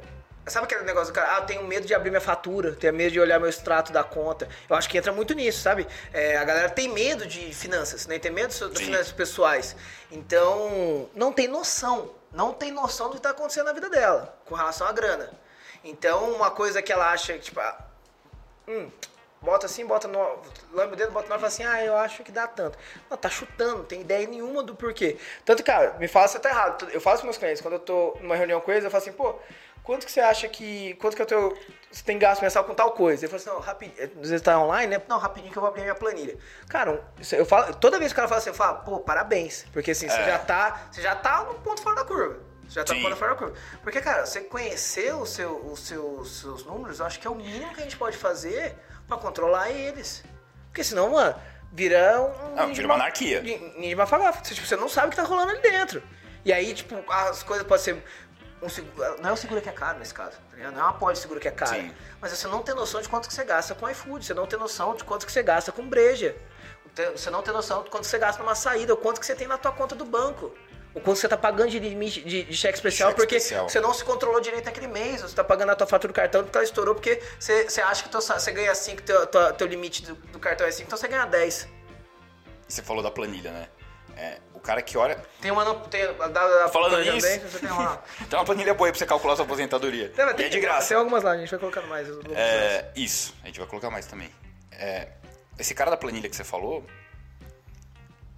Sabe 0.47 0.65
aquele 0.65 0.83
negócio 0.83 1.13
do 1.13 1.15
cara, 1.15 1.35
ah, 1.35 1.39
eu 1.41 1.45
tenho 1.45 1.63
medo 1.63 1.85
de 1.85 1.93
abrir 1.93 2.09
minha 2.09 2.19
fatura, 2.19 2.71
tenho 2.73 2.91
medo 2.93 3.11
de 3.11 3.19
olhar 3.19 3.39
meu 3.39 3.47
extrato 3.47 3.91
da 3.91 4.03
conta. 4.03 4.49
Eu 4.67 4.75
acho 4.75 4.89
que 4.89 4.97
entra 4.97 5.11
muito 5.11 5.35
nisso, 5.35 5.61
sabe? 5.61 5.87
É, 6.11 6.35
a 6.35 6.43
galera 6.43 6.67
tem 6.67 6.89
medo 6.89 7.27
de 7.27 7.53
finanças, 7.53 8.07
né? 8.07 8.17
Tem 8.17 8.31
medo 8.31 8.49
de 8.49 8.55
Sim. 8.55 8.85
finanças 8.85 9.11
pessoais. 9.11 9.75
Então, 10.11 11.07
não 11.13 11.31
tem 11.31 11.47
noção. 11.47 12.09
Não 12.31 12.53
tem 12.53 12.71
noção 12.71 13.09
do 13.09 13.17
que 13.17 13.21
tá 13.21 13.29
acontecendo 13.29 13.65
na 13.65 13.73
vida 13.73 13.87
dela 13.87 14.35
com 14.45 14.55
relação 14.55 14.87
à 14.87 14.91
grana. 14.91 15.31
Então, 15.83 16.31
uma 16.31 16.49
coisa 16.49 16.81
que 16.81 16.91
ela 16.91 17.11
acha, 17.11 17.37
tipo, 17.37 17.59
ah, 17.59 17.77
hum, 18.67 18.89
bota 19.41 19.65
assim, 19.65 19.85
bota 19.85 20.07
no. 20.07 20.19
Lambe 20.71 20.93
o 20.93 20.95
dedo, 20.95 21.11
bota 21.11 21.27
no 21.27 21.35
e 21.35 21.37
fala 21.37 21.47
assim, 21.47 21.63
ah, 21.63 21.83
eu 21.83 21.97
acho 21.97 22.23
que 22.23 22.31
dá 22.31 22.47
tanto. 22.47 22.77
Não, 23.09 23.17
tá 23.17 23.29
chutando, 23.29 23.77
não 23.79 23.85
tem 23.85 24.01
ideia 24.01 24.27
nenhuma 24.27 24.63
do 24.63 24.75
porquê. 24.75 25.17
Tanto, 25.43 25.63
cara, 25.63 25.95
me 25.99 26.07
fala 26.07 26.27
se 26.27 26.37
eu 26.37 26.41
tá 26.41 26.49
errado. 26.49 26.87
Eu 26.91 27.01
faço 27.01 27.21
com 27.21 27.27
meus 27.27 27.37
clientes, 27.37 27.61
quando 27.61 27.73
eu 27.73 27.79
tô 27.79 28.17
numa 28.21 28.35
reunião 28.35 28.61
com 28.61 28.71
eles, 28.71 28.83
eu 28.83 28.91
falo 28.91 29.01
assim, 29.01 29.11
pô, 29.13 29.35
quanto 29.83 30.05
que 30.05 30.11
você 30.11 30.19
acha 30.21 30.47
que. 30.47 30.93
Quanto 30.95 31.15
que 31.15 31.21
eu 31.21 31.25
tenho. 31.25 31.57
Você 31.91 32.03
tem 32.03 32.17
gasto 32.17 32.41
mensal 32.41 32.63
com 32.63 32.73
tal 32.73 32.91
coisa? 32.91 33.25
Ele 33.25 33.29
fala 33.29 33.41
assim, 33.41 33.49
não, 33.49 33.59
rapidinho. 33.59 34.03
Às 34.21 34.29
vezes 34.29 34.41
tá 34.41 34.57
online, 34.59 34.95
né? 34.95 35.03
Não, 35.07 35.17
rapidinho 35.17 35.51
que 35.51 35.57
eu 35.57 35.61
vou 35.61 35.69
abrir 35.69 35.81
minha 35.81 35.95
planilha. 35.95 36.37
Cara, 36.69 37.03
eu 37.33 37.45
falo, 37.45 37.73
toda 37.75 37.97
vez 37.99 38.11
que 38.11 38.13
o 38.13 38.17
cara 38.17 38.27
fala 38.27 38.39
assim, 38.39 38.49
eu 38.51 38.53
falo, 38.55 38.79
pô, 38.83 38.99
parabéns. 38.99 39.65
Porque 39.73 39.91
assim, 39.91 40.07
você 40.07 40.21
É. 40.21 40.25
já 40.25 40.39
tá. 40.39 40.87
Você 40.91 41.01
já 41.01 41.15
tá 41.15 41.43
no 41.43 41.55
ponto 41.55 41.81
fora 41.81 41.95
da 41.97 42.05
curva. 42.05 42.50
Já 42.73 42.83
tá 42.83 42.93
fora 42.95 43.31
da 43.31 43.35
curva. 43.35 43.53
Porque, 43.83 43.99
cara, 44.01 44.25
você 44.25 44.41
conhecer 44.41 45.13
o 45.13 45.25
seu, 45.25 45.57
os 45.65 45.79
seus, 45.81 46.65
números, 46.65 46.99
eu 46.99 47.05
acho 47.05 47.19
que 47.19 47.27
é 47.27 47.29
o 47.29 47.35
mínimo 47.35 47.73
que 47.73 47.81
a 47.81 47.83
gente 47.83 47.97
pode 47.97 48.15
fazer 48.17 48.75
pra 49.07 49.17
controlar 49.17 49.69
eles. 49.69 50.23
Porque 50.67 50.83
senão, 50.83 51.11
mano, 51.11 51.35
vira 51.71 52.21
um. 52.21 52.51
Ninja 52.55 52.73
vira 52.73 52.87
uma 52.87 52.97
ma- 52.97 53.03
anarquia. 53.03 53.41
ni- 53.41 53.57
Ninja 53.77 53.95
mafagafa. 53.97 54.43
Você, 54.43 54.55
tipo, 54.55 54.65
você 54.65 54.75
não 54.77 54.87
sabe 54.87 55.07
o 55.07 55.09
que 55.09 55.17
tá 55.17 55.23
rolando 55.23 55.51
ali 55.51 55.61
dentro. 55.61 56.01
E 56.45 56.53
aí, 56.53 56.73
tipo, 56.73 56.95
as 57.11 57.43
coisas 57.43 57.67
podem 57.67 57.83
ser. 57.83 58.03
Um 58.63 58.69
seguro, 58.69 59.15
não 59.21 59.31
é 59.31 59.33
o 59.33 59.35
seguro 59.37 59.59
que 59.59 59.69
é 59.69 59.71
caro 59.71 59.97
nesse 59.97 60.13
caso, 60.13 60.37
tá 60.51 60.55
ligado? 60.55 60.75
Não 60.75 60.87
é 60.87 60.91
uma 60.91 61.13
de 61.13 61.17
seguro 61.17 61.39
que 61.39 61.47
é 61.47 61.51
caro. 61.51 61.71
Sim. 61.75 61.91
Mas 62.21 62.31
você 62.31 62.47
não 62.47 62.61
tem 62.61 62.75
noção 62.75 63.01
de 63.01 63.09
quanto 63.09 63.27
que 63.27 63.33
você 63.33 63.43
gasta 63.43 63.73
com 63.73 63.89
iFood, 63.89 64.23
você 64.23 64.35
não 64.35 64.45
tem 64.45 64.59
noção 64.59 64.93
de 64.95 65.03
quanto 65.03 65.25
que 65.25 65.31
você 65.31 65.41
gasta 65.41 65.71
com 65.71 65.83
breja. 65.89 66.35
Você 67.15 67.29
não 67.31 67.41
tem 67.41 67.51
noção 67.53 67.83
de 67.83 67.89
quanto 67.89 68.05
você 68.05 68.19
gasta 68.19 68.41
numa 68.43 68.53
saída, 68.53 68.93
ou 68.93 68.97
quanto 68.97 69.19
que 69.19 69.25
você 69.25 69.33
tem 69.35 69.47
na 69.47 69.57
tua 69.57 69.71
conta 69.71 69.95
do 69.95 70.05
banco. 70.05 70.53
O 70.93 70.99
quanto 70.99 71.19
você 71.19 71.27
tá 71.27 71.37
pagando 71.37 71.69
de 71.69 71.79
limite 71.79 72.21
de, 72.21 72.43
de 72.43 72.53
cheque 72.53 72.75
especial, 72.75 73.09
Cheque 73.09 73.21
porque 73.21 73.37
especial. 73.37 73.69
você 73.69 73.79
não 73.79 73.93
se 73.93 74.03
controlou 74.03 74.41
direito 74.41 74.65
naquele 74.65 74.87
mês. 74.87 75.21
Você 75.21 75.33
tá 75.33 75.43
pagando 75.43 75.71
a 75.71 75.75
tua 75.75 75.87
fatura 75.87 76.11
do 76.11 76.15
cartão 76.15 76.43
porque 76.43 76.57
ela 76.57 76.65
estourou, 76.65 76.95
porque 76.95 77.21
você, 77.39 77.63
você 77.69 77.81
acha 77.81 78.03
que 78.03 78.09
teu, 78.09 78.19
você 78.21 78.51
ganha 78.51 78.75
5, 78.75 79.01
teu, 79.03 79.25
teu, 79.27 79.53
teu 79.53 79.67
limite 79.67 80.03
do, 80.03 80.15
do 80.15 80.39
cartão 80.39 80.67
é 80.67 80.71
5, 80.71 80.87
então 80.87 80.97
você 80.97 81.07
ganha 81.07 81.25
10. 81.25 81.67
E 82.67 82.73
você 82.73 82.81
falou 82.81 83.01
da 83.01 83.09
planilha, 83.09 83.51
né? 83.51 83.67
É, 84.17 84.37
o 84.53 84.59
cara 84.59 84.81
que 84.81 84.97
olha. 84.97 85.17
Tem 85.39 85.49
uma 85.49 85.73
tem, 85.87 86.05
da, 86.13 86.27
da, 86.27 86.67
Falando 86.69 86.99
nisso, 86.99 87.27
tem 87.59 87.71
uma. 87.71 87.97
tem 88.29 88.37
uma 88.37 88.45
planilha 88.45 88.73
boa 88.73 88.87
aí 88.87 88.91
pra 88.91 88.99
você 88.99 89.05
calcular 89.05 89.35
sua 89.35 89.45
aposentadoria. 89.45 90.09
Tem, 90.09 90.25
E 90.25 90.43
é 90.43 90.49
de 90.49 90.59
graça. 90.59 90.89
Tem 90.89 90.97
algumas 90.97 91.23
lá, 91.23 91.31
a 91.31 91.37
gente 91.37 91.49
vai 91.49 91.59
colocando 91.59 91.87
mais. 91.87 92.07
É, 92.35 92.91
isso, 92.95 93.33
a 93.43 93.47
gente 93.47 93.59
vai 93.59 93.67
colocar 93.67 93.89
mais 93.89 94.05
também. 94.05 94.29
É, 94.71 95.07
esse 95.57 95.73
cara 95.73 95.89
da 95.91 95.97
planilha 95.97 96.29
que 96.29 96.35
você 96.35 96.43
falou, 96.43 96.85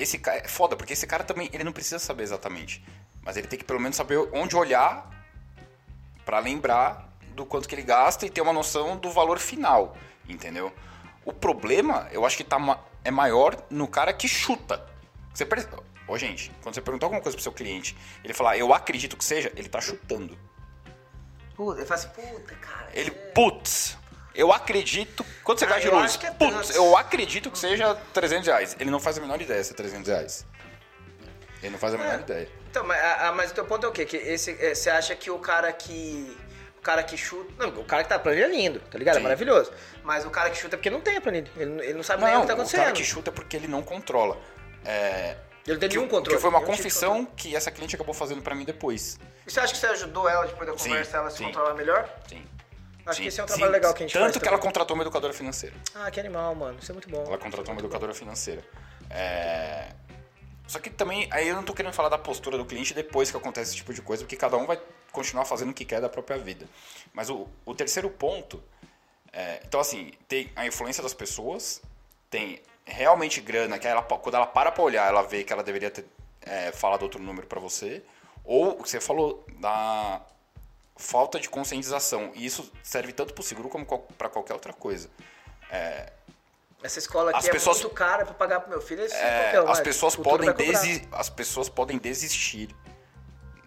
esse 0.04 0.18
cara 0.20 0.38
é 0.40 0.48
foda, 0.48 0.76
porque 0.76 0.94
esse 0.94 1.08
cara 1.08 1.24
também, 1.24 1.50
ele 1.54 1.64
não 1.64 1.72
precisa 1.72 2.00
saber 2.00 2.24
exatamente, 2.24 2.84
mas 3.22 3.36
ele 3.38 3.48
tem 3.48 3.58
que 3.60 3.66
pelo 3.66 3.80
menos 3.80 3.96
saber 3.96 4.18
onde 4.34 4.56
olhar 4.56 5.10
pra 6.26 6.40
lembrar 6.40 7.10
do 7.36 7.46
quanto 7.46 7.68
que 7.68 7.76
ele 7.76 7.82
gasta 7.84 8.26
e 8.26 8.30
ter 8.30 8.42
uma 8.42 8.54
noção 8.54 8.98
do 8.98 9.10
valor 9.12 9.40
final, 9.40 9.98
entendeu? 10.28 10.72
O 11.26 11.34
problema, 11.34 12.08
eu 12.12 12.26
acho 12.26 12.38
que 12.38 12.44
tá 12.44 12.60
ma- 12.60 12.80
é 13.04 13.10
maior 13.12 13.58
no 13.70 13.88
cara 13.88 14.14
que 14.14 14.28
chuta. 14.28 14.86
Você 15.34 15.46
perce- 15.46 15.68
Ô, 16.08 16.18
gente, 16.18 16.52
quando 16.62 16.76
você 16.76 16.82
perguntar 16.82 17.06
alguma 17.06 17.22
coisa 17.22 17.36
pro 17.36 17.42
seu 17.44 17.52
cliente, 17.54 17.98
ele 18.24 18.34
falar, 18.34 18.58
eu 18.58 18.74
acredito 18.74 19.16
que 19.16 19.24
seja, 19.24 19.52
ele 19.56 19.70
tá 19.70 19.80
chutando. 19.80 20.38
Puta, 21.56 21.80
ele 21.80 21.86
fala 21.88 22.00
assim, 22.00 22.10
puta, 22.10 22.56
cara. 22.56 22.90
Ele, 22.94 23.10
é- 23.10 23.14
putz, 23.34 23.98
eu 24.36 24.52
acredito. 24.52 25.26
Quanto 25.44 25.60
você 25.60 25.66
Ah, 25.66 25.70
gasta 25.70 25.82
de 25.82 25.88
eu 25.88 26.00
luz? 26.00 26.20
é 26.24 26.32
putz, 26.32 26.76
eu 26.76 26.98
acredito 26.98 27.52
que 27.52 27.58
seja 27.60 27.96
300 28.14 28.48
reais. 28.48 28.76
Ele 28.80 28.90
não 28.92 29.00
faz 29.00 29.18
a 29.18 29.22
menor 29.22 29.42
ideia 29.42 29.64
se 29.64 29.72
é 29.72 29.76
300 29.76 30.08
reais. 30.08 30.46
Ele 31.62 31.72
não 31.72 31.80
faz 31.80 31.94
a 31.94 31.98
menor 31.98 32.16
É. 32.16 32.20
ideia. 32.22 32.50
Então, 32.70 32.84
mas, 32.86 33.00
a- 33.02 33.28
a- 33.28 33.32
mas 33.32 33.52
o 33.52 33.54
teu 33.54 33.66
ponto 33.66 33.86
é 33.86 33.90
o 33.90 33.92
quê? 33.92 34.06
Que 34.06 34.18
esse, 34.18 34.52
é, 34.60 34.74
você 34.76 34.90
acha 34.90 35.16
que 35.16 35.30
o 35.32 35.40
cara 35.40 35.72
que. 35.72 36.36
O 36.78 36.82
cara 36.84 37.02
que 37.02 37.16
chuta. 37.16 37.50
Não, 37.58 37.70
o 37.80 37.86
cara 37.86 38.04
que 38.04 38.10
tá 38.10 38.20
planilha 38.20 38.44
é 38.46 38.48
lindo, 38.50 38.80
tá 38.92 38.98
ligado? 38.98 39.16
É 39.16 39.20
Sim. 39.20 39.24
maravilhoso. 39.24 39.72
Mas 40.04 40.26
o 40.26 40.30
cara 40.30 40.50
que 40.50 40.58
chuta 40.58 40.76
é 40.76 40.78
porque 40.78 40.90
não 40.90 41.00
tem 41.00 41.16
a 41.16 41.22
planilha. 41.22 41.50
Ele, 41.56 41.66
não- 41.72 41.84
ele 41.84 41.94
não 41.94 42.04
sabe 42.04 42.24
nem 42.24 42.32
o 42.32 42.36
Não, 42.36 42.42
que 42.42 42.48
tá 42.48 42.54
o 42.54 42.56
acontecendo. 42.58 42.82
cara 42.82 42.92
que 42.92 43.04
chuta 43.06 43.30
é 43.30 43.34
porque 43.34 43.56
ele 43.56 43.68
não 43.70 43.82
controla. 43.82 44.38
É, 44.84 45.38
Ele 45.66 45.76
não 45.76 45.80
tem 45.80 45.88
que, 45.88 45.96
nenhum 45.96 46.10
controle. 46.10 46.36
que 46.36 46.42
foi 46.42 46.50
uma 46.50 46.60
tipo 46.60 46.72
de 46.72 46.78
confissão 46.78 47.26
que 47.38 47.56
essa 47.56 47.72
cliente 47.72 47.96
acabou 47.96 48.14
fazendo 48.14 48.42
pra 48.42 48.54
mim 48.54 48.66
depois. 48.66 49.18
E 49.48 49.52
você 49.52 49.62
acha 49.62 49.72
que 49.72 49.80
você 49.80 49.88
ajudou 49.88 50.28
ela 50.28 50.46
depois 50.46 50.70
da 50.70 50.78
Sim, 50.78 50.90
conversa 50.90 51.16
ela 51.18 51.30
se 51.30 51.38
sim. 51.38 51.46
controlar 51.46 51.74
melhor? 51.76 52.10
Sim. 52.28 52.44
Acho 53.06 53.22
que 53.22 53.28
esse 53.28 53.40
é 53.40 53.44
um 53.44 53.48
sim. 53.48 53.54
trabalho 53.54 53.72
legal 53.72 53.94
que 53.94 54.04
a 54.04 54.08
gente 54.08 54.14
Tanto 54.14 54.24
faz 54.24 54.38
que 54.38 54.48
ela 54.48 54.58
também. 54.58 54.68
contratou 54.72 54.96
uma 54.96 55.04
educadora 55.04 55.34
financeira. 55.34 55.76
Ah, 55.94 56.10
que 56.10 56.20
animal, 56.20 56.56
mano. 56.56 56.80
Isso 56.82 56.92
é 56.92 56.94
muito 56.94 57.10
bom. 57.10 57.24
Ela 57.26 57.38
contratou 57.38 57.74
uma 57.74 57.80
educadora 57.80 58.14
financeira. 58.14 58.64
É... 59.10 59.90
Só 60.68 60.80
que 60.80 60.90
também, 60.90 61.28
aí 61.32 61.50
eu 61.50 61.56
não 61.56 61.64
tô 61.64 61.74
querendo 61.74 61.94
falar 61.94 62.10
da 62.10 62.18
postura 62.18 62.58
do 62.58 62.66
cliente 62.66 62.94
depois 62.94 63.30
que 63.30 63.38
acontece 63.38 63.72
esse 63.72 63.78
tipo 63.78 63.94
de 63.94 64.02
coisa, 64.02 64.24
porque 64.24 64.38
cada 64.38 64.58
um 64.58 64.66
vai 64.66 64.80
continuar 65.12 65.46
fazendo 65.46 65.72
o 65.72 65.74
que 65.74 65.84
quer 65.84 66.00
da 66.00 66.10
própria 66.10 66.38
vida. 66.38 66.66
Mas 67.14 67.30
o, 67.30 67.48
o 67.66 67.76
terceiro 67.76 68.10
ponto, 68.10 68.64
é, 69.32 69.62
então 69.68 69.80
assim, 69.80 70.12
tem 70.28 70.50
a 70.56 70.66
influência 70.66 71.04
das 71.04 71.14
pessoas, 71.14 71.82
tem 72.30 72.62
realmente 72.86 73.42
grana, 73.42 73.78
que 73.78 73.88
ela, 73.88 74.02
quando 74.02 74.36
ela 74.36 74.48
para 74.48 74.72
pra 74.72 74.84
olhar, 74.84 75.08
ela 75.08 75.22
vê 75.22 75.44
que 75.44 75.52
ela 75.52 75.64
deveria 75.64 75.92
ter 75.92 76.06
é, 76.42 76.72
falado 76.72 77.04
outro 77.04 77.22
número 77.22 77.46
pra 77.46 77.60
você, 77.60 78.02
ou 78.44 78.80
o 78.80 78.84
que 78.84 78.90
você 78.90 79.00
falou 79.00 79.46
da 79.60 80.22
falta 81.04 81.40
de 81.40 81.50
conscientização. 81.50 82.32
E 82.34 82.46
isso 82.46 82.72
serve 82.82 83.12
tanto 83.14 83.34
pro 83.34 83.44
seguro 83.44 83.70
como 83.70 83.86
para 84.18 84.30
qualquer 84.30 84.54
outra 84.54 84.74
coisa. 84.74 85.10
Essa 86.82 87.00
escola 87.00 87.30
aqui 87.32 87.40
As 87.40 87.48
é 87.48 87.52
pessoas- 87.52 87.82
muito 87.82 87.94
cara 87.96 88.26
pra 88.26 88.34
pagar 88.34 88.60
pro 88.60 88.70
meu 88.70 88.82
filho. 88.82 89.04
Esse 89.04 89.16
É, 89.16 89.44
qualquer 89.44 89.62
um, 89.62 89.72
as 89.72 89.78
mas 89.78 89.80
pessoas 89.82 90.14
o 90.16 90.22
podem 90.22 90.52
desi 90.54 91.08
as 91.12 91.30
pessoas 91.30 91.70
podem 91.70 91.98
desistir 91.98 92.76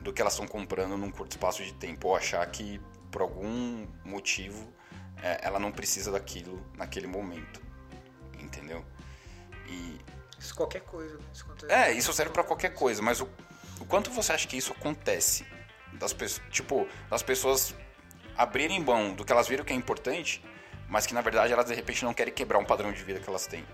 do 0.01 0.13
que 0.13 0.21
elas 0.21 0.35
estão 0.35 0.47
comprando 0.47 0.97
num 0.97 1.11
curto 1.11 1.33
espaço 1.33 1.65
de 1.65 1.73
tempo 1.75 2.09
ou 2.09 2.17
achar 2.17 2.47
que 2.47 2.81
por 3.11 3.23
algum 3.23 3.87
motivo 4.05 4.71
é, 5.23 5.41
ela 5.43 5.59
não 5.59 5.73
precisa 5.73 6.13
daquilo 6.13 6.65
naquele 6.77 7.07
momento 7.07 7.61
entendeu 8.39 8.85
e 9.67 9.99
Isso 10.39 10.55
qualquer 10.55 10.83
coisa, 10.83 11.17
né? 11.17 11.25
Isso 11.33 11.47
é 11.69 11.93
isso 11.93 12.13
serve 12.13 12.33
pra 12.33 12.45
qualquer 12.45 12.75
coisa 12.75 13.01
mas 13.03 13.21
o, 13.21 13.29
o 13.81 13.87
quanto 13.87 14.11
você 14.11 14.33
acha 14.33 14.47
que 14.47 14.57
isso 14.59 14.73
acontece 14.73 15.45
das 15.97 16.13
pessoas 16.13 16.43
tipo 16.51 16.89
das 17.11 17.23
pessoas 17.23 17.75
abrirem 18.37 18.81
mão 18.81 19.15
do 19.15 19.25
que 19.25 19.33
elas 19.33 19.49
viram 19.49 19.65
que 19.65 19.73
é 19.73 19.77
importante 19.77 20.43
mas 20.89 21.07
que 21.07 21.15
na 21.15 21.21
verdade 21.21 21.53
elas 21.53 21.67
de 21.67 21.75
repente 21.75 22.05
não 22.05 22.15
querem 22.15 22.33
quebrar 22.33 22.59
um 22.59 22.65
padrão 22.65 22.93
de 22.93 23.03
vida 23.03 23.19
que 23.19 23.29
elas 23.29 23.47
têm 23.47 23.65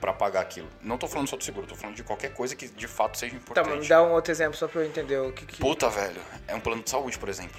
pra 0.00 0.12
pagar 0.12 0.40
aquilo. 0.40 0.68
Não 0.82 0.98
tô 0.98 1.06
falando 1.08 1.28
só 1.28 1.36
do 1.36 1.42
seguro, 1.44 1.66
tô 1.66 1.74
falando 1.74 1.96
de 1.96 2.02
qualquer 2.02 2.32
coisa 2.34 2.54
que 2.54 2.68
de 2.68 2.86
fato 2.86 3.16
seja 3.18 3.32
Tá, 3.32 3.38
importante. 3.38 3.68
mas 3.70 3.80
me 3.80 3.88
dá 3.88 4.02
um 4.02 4.12
outro 4.12 4.30
exemplo 4.32 4.54
só 4.56 4.68
pra 4.68 4.82
eu 4.82 4.86
entender 4.86 5.16
o 5.18 5.32
que 5.32 5.46
que... 5.46 5.58
Puta, 5.58 5.88
velho, 5.88 6.20
é 6.46 6.54
um 6.54 6.60
plano 6.60 6.82
de 6.82 6.90
saúde, 6.90 7.18
por 7.18 7.28
exemplo. 7.28 7.58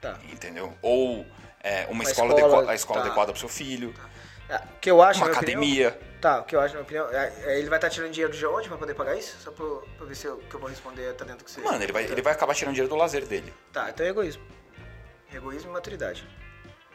Tá. 0.00 0.18
Entendeu? 0.30 0.76
Ou 0.82 1.24
é, 1.62 1.84
uma, 1.84 1.92
Uma 1.92 2.02
escola, 2.04 2.34
escola, 2.34 2.56
adequa- 2.56 2.72
a 2.72 2.74
escola 2.74 3.00
tá. 3.00 3.06
adequada 3.06 3.32
pro 3.32 3.40
seu 3.40 3.48
filho, 3.48 3.94
O 4.50 4.78
que 4.80 4.90
eu 4.90 5.00
acho, 5.02 5.20
uma 5.20 5.28
minha 5.28 5.38
opinião- 5.40 5.60
academia. 5.62 6.00
Tá, 6.20 6.40
o 6.40 6.44
que 6.44 6.56
eu 6.56 6.60
acho, 6.60 6.74
na 6.74 6.80
minha 6.82 7.02
opinião, 7.02 7.08
é, 7.20 7.32
é, 7.44 7.58
ele 7.58 7.68
vai 7.68 7.76
estar 7.78 7.90
tirando 7.90 8.10
dinheiro 8.10 8.32
de 8.32 8.46
onde 8.46 8.68
pra 8.68 8.78
poder 8.78 8.94
pagar 8.94 9.14
isso? 9.16 9.36
Só 9.38 9.50
pra, 9.50 9.64
pra 9.98 10.06
ver 10.06 10.14
se 10.14 10.26
o 10.26 10.38
que 10.38 10.54
eu 10.54 10.60
vou 10.60 10.68
responder 10.68 11.12
tá 11.14 11.24
dentro 11.24 11.40
do 11.40 11.44
que 11.44 11.50
você... 11.50 11.60
Mano, 11.60 11.82
ele 11.82 11.92
vai, 11.92 12.04
ele 12.04 12.22
vai 12.22 12.32
acabar 12.32 12.54
tirando 12.54 12.74
dinheiro 12.74 12.88
do 12.88 12.96
lazer 12.96 13.26
dele. 13.26 13.52
Tá, 13.72 13.90
então 13.90 14.04
é 14.04 14.08
egoísmo. 14.08 14.42
Egoísmo 15.32 15.70
e 15.70 15.72
maturidade. 15.74 16.26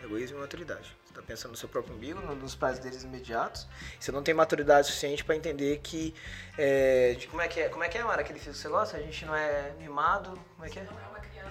Egoísmo 0.04 0.38
e 0.38 0.42
maturidade. 0.42 0.98
Você 1.06 1.14
tá 1.14 1.22
pensando 1.22 1.52
no 1.52 1.58
seu 1.58 1.70
próprio 1.70 1.94
umbigo, 1.96 2.20
no- 2.22 2.34
nos 2.36 2.56
prazeres 2.56 3.04
imediatos. 3.04 3.68
Você 4.00 4.12
não 4.12 4.24
tem 4.24 4.34
maturidade 4.34 4.88
suficiente 4.88 5.24
pra 5.24 5.36
entender 5.36 5.80
que... 5.84 6.16
é, 6.58 7.14
de- 7.14 7.28
como 7.28 7.42
é 7.42 7.48
que 7.48 7.60
é, 7.60 7.70
como 7.70 7.84
é 7.84 7.90
que 7.90 7.98
é, 8.00 8.04
Mara, 8.04 8.22
aquele 8.22 8.40
filme 8.40 8.56
que 8.56 8.62
você 8.62 8.70
gosta? 8.70 8.98
A 8.98 9.02
gente 9.02 9.24
não 9.26 9.36
é 9.36 9.72
mimado, 9.78 10.32
como 10.56 10.66
é 10.66 10.70
que 10.70 10.80
é? 10.80 10.88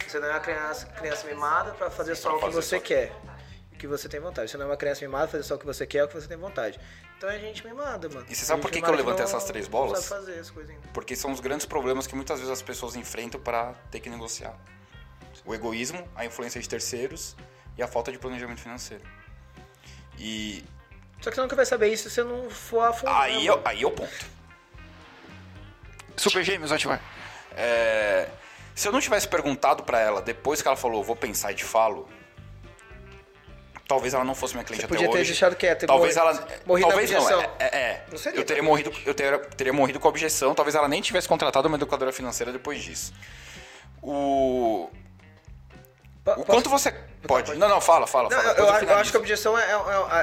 Você 0.09 0.19
não 0.19 0.27
é 0.27 0.31
uma 0.33 0.41
criança, 0.41 0.87
criança 0.87 1.27
mimada 1.29 1.73
pra 1.73 1.89
fazer 1.91 2.17
só 2.17 2.37
o 2.37 2.41
que 2.41 2.51
você 2.51 2.81
quer. 2.81 3.13
Que 3.81 3.87
você 3.87 4.11
tem 4.11 4.21
vontade. 4.21 4.51
Você 4.51 4.59
não 4.59 4.67
é 4.67 4.69
uma 4.69 4.77
criança 4.77 5.01
mimada 5.07 5.27
fazer 5.27 5.43
só 5.43 5.55
o 5.55 5.59
que 5.59 5.65
você 5.65 5.87
quer, 5.87 6.05
o 6.05 6.09
que 6.09 6.13
você 6.15 6.29
tem 6.29 6.37
vontade. 6.37 6.79
Então 7.17 7.31
é 7.31 7.39
gente 7.39 7.65
mimada, 7.67 8.11
mano. 8.11 8.27
E 8.29 8.35
você 8.35 8.45
sabe 8.45 8.61
por 8.61 8.71
que 8.71 8.79
que 8.83 8.87
eu 8.87 8.95
levantei 8.95 9.25
não- 9.25 9.31
essas 9.31 9.45
três 9.45 9.65
não 9.65 9.73
bolas? 9.73 10.01
sabe 10.05 10.21
fazer 10.27 10.39
as 10.39 10.51
coisas 10.51 10.71
ainda. 10.75 10.87
Porque 10.93 11.17
são 11.17 11.33
os 11.33 11.41
grandes 11.41 11.65
problemas 11.65 12.07
que 12.07 12.15
muitas 12.15 12.39
vezes 12.41 12.53
as 12.53 12.61
pessoas 12.61 12.95
enfrentam 12.95 13.41
para 13.41 13.73
ter 13.91 14.01
que 14.01 14.11
negociar. 14.11 14.55
O 15.47 15.55
egoísmo, 15.55 16.07
a 16.15 16.27
influência 16.27 16.61
de 16.61 16.69
terceiros 16.69 17.35
e 17.79 17.83
a 17.83 17.89
falta 17.89 18.13
de 18.13 18.19
planejamento 18.19 18.61
financeiro. 18.61 19.03
E 20.19 20.63
Só 21.23 21.31
que 21.31 21.37
você 21.37 21.41
nunca 21.41 21.57
vai 21.57 21.65
saber 21.65 21.89
isso 21.89 22.11
se 22.11 22.15
você 22.17 22.23
não 22.23 22.51
for 22.51 22.83
a 22.83 22.93
fundo. 22.93 23.11
Aí, 23.13 23.37
né, 23.39 23.45
eu, 23.51 23.63
aí 23.65 23.83
é 23.83 23.87
o 23.87 23.91
ponto. 23.91 24.27
Super 26.17 26.43
Gêmeos, 26.45 26.71
ativar. 26.71 27.01
É, 27.57 28.29
se 28.75 28.87
eu 28.87 28.93
não 28.93 29.01
tivesse 29.01 29.27
perguntado 29.27 29.83
pra 29.85 29.99
ela 29.99 30.21
depois 30.21 30.61
que 30.61 30.69
ela 30.69 30.77
falou, 30.77 31.03
vou 31.03 31.17
pensar 31.17 31.53
e 31.53 31.55
te 31.55 31.65
falo, 31.65 32.07
talvez 33.91 34.15
ela 34.15 34.25
não 34.25 34.35
fosse 34.37 34.55
minha 34.55 34.65
cliente 34.65 34.83
Você 34.83 34.87
até 34.87 34.95
podia 34.95 35.11
ter 35.11 35.19
hoje. 35.19 35.31
deixado 35.31 35.57
quieto, 35.57 35.81
ter 35.81 35.87
Talvez 35.89 36.15
morri- 36.17 36.29
ela, 36.29 36.49
morrido 36.65 36.89
talvez 36.89 37.11
não. 37.11 37.41
É, 37.41 37.51
é, 37.59 37.65
é. 37.77 38.05
Não 38.09 38.17
seria 38.19 38.39
eu 38.41 38.45
teria 38.45 38.63
morrido, 38.63 38.93
eu 39.05 39.13
teria, 39.15 39.39
teria 39.39 39.73
morrido 39.73 39.99
com 39.99 40.07
a 40.07 40.11
objeção. 40.11 40.55
Talvez 40.55 40.77
ela 40.77 40.87
nem 40.89 41.03
tivesse 41.03 41.27
contratado 41.29 41.67
uma 41.67 41.77
educadora 41.77 42.13
financeira 42.13 42.53
depois 42.53 42.81
disso. 42.83 43.13
O, 44.01 44.89
o 46.27 46.45
quanto 46.45 46.69
você 46.69 46.93
pode? 47.27 47.55
Não, 47.57 47.69
não, 47.69 47.81
fala, 47.81 48.07
fala. 48.07 48.29
Não, 48.29 48.37
fala 48.37 48.53
eu, 48.59 48.65
eu 48.65 48.95
acho- 48.99 49.11
que 49.11 49.17
a 49.17 49.21
objeção 49.21 49.59
é, 49.59 49.63
é- 49.71 49.75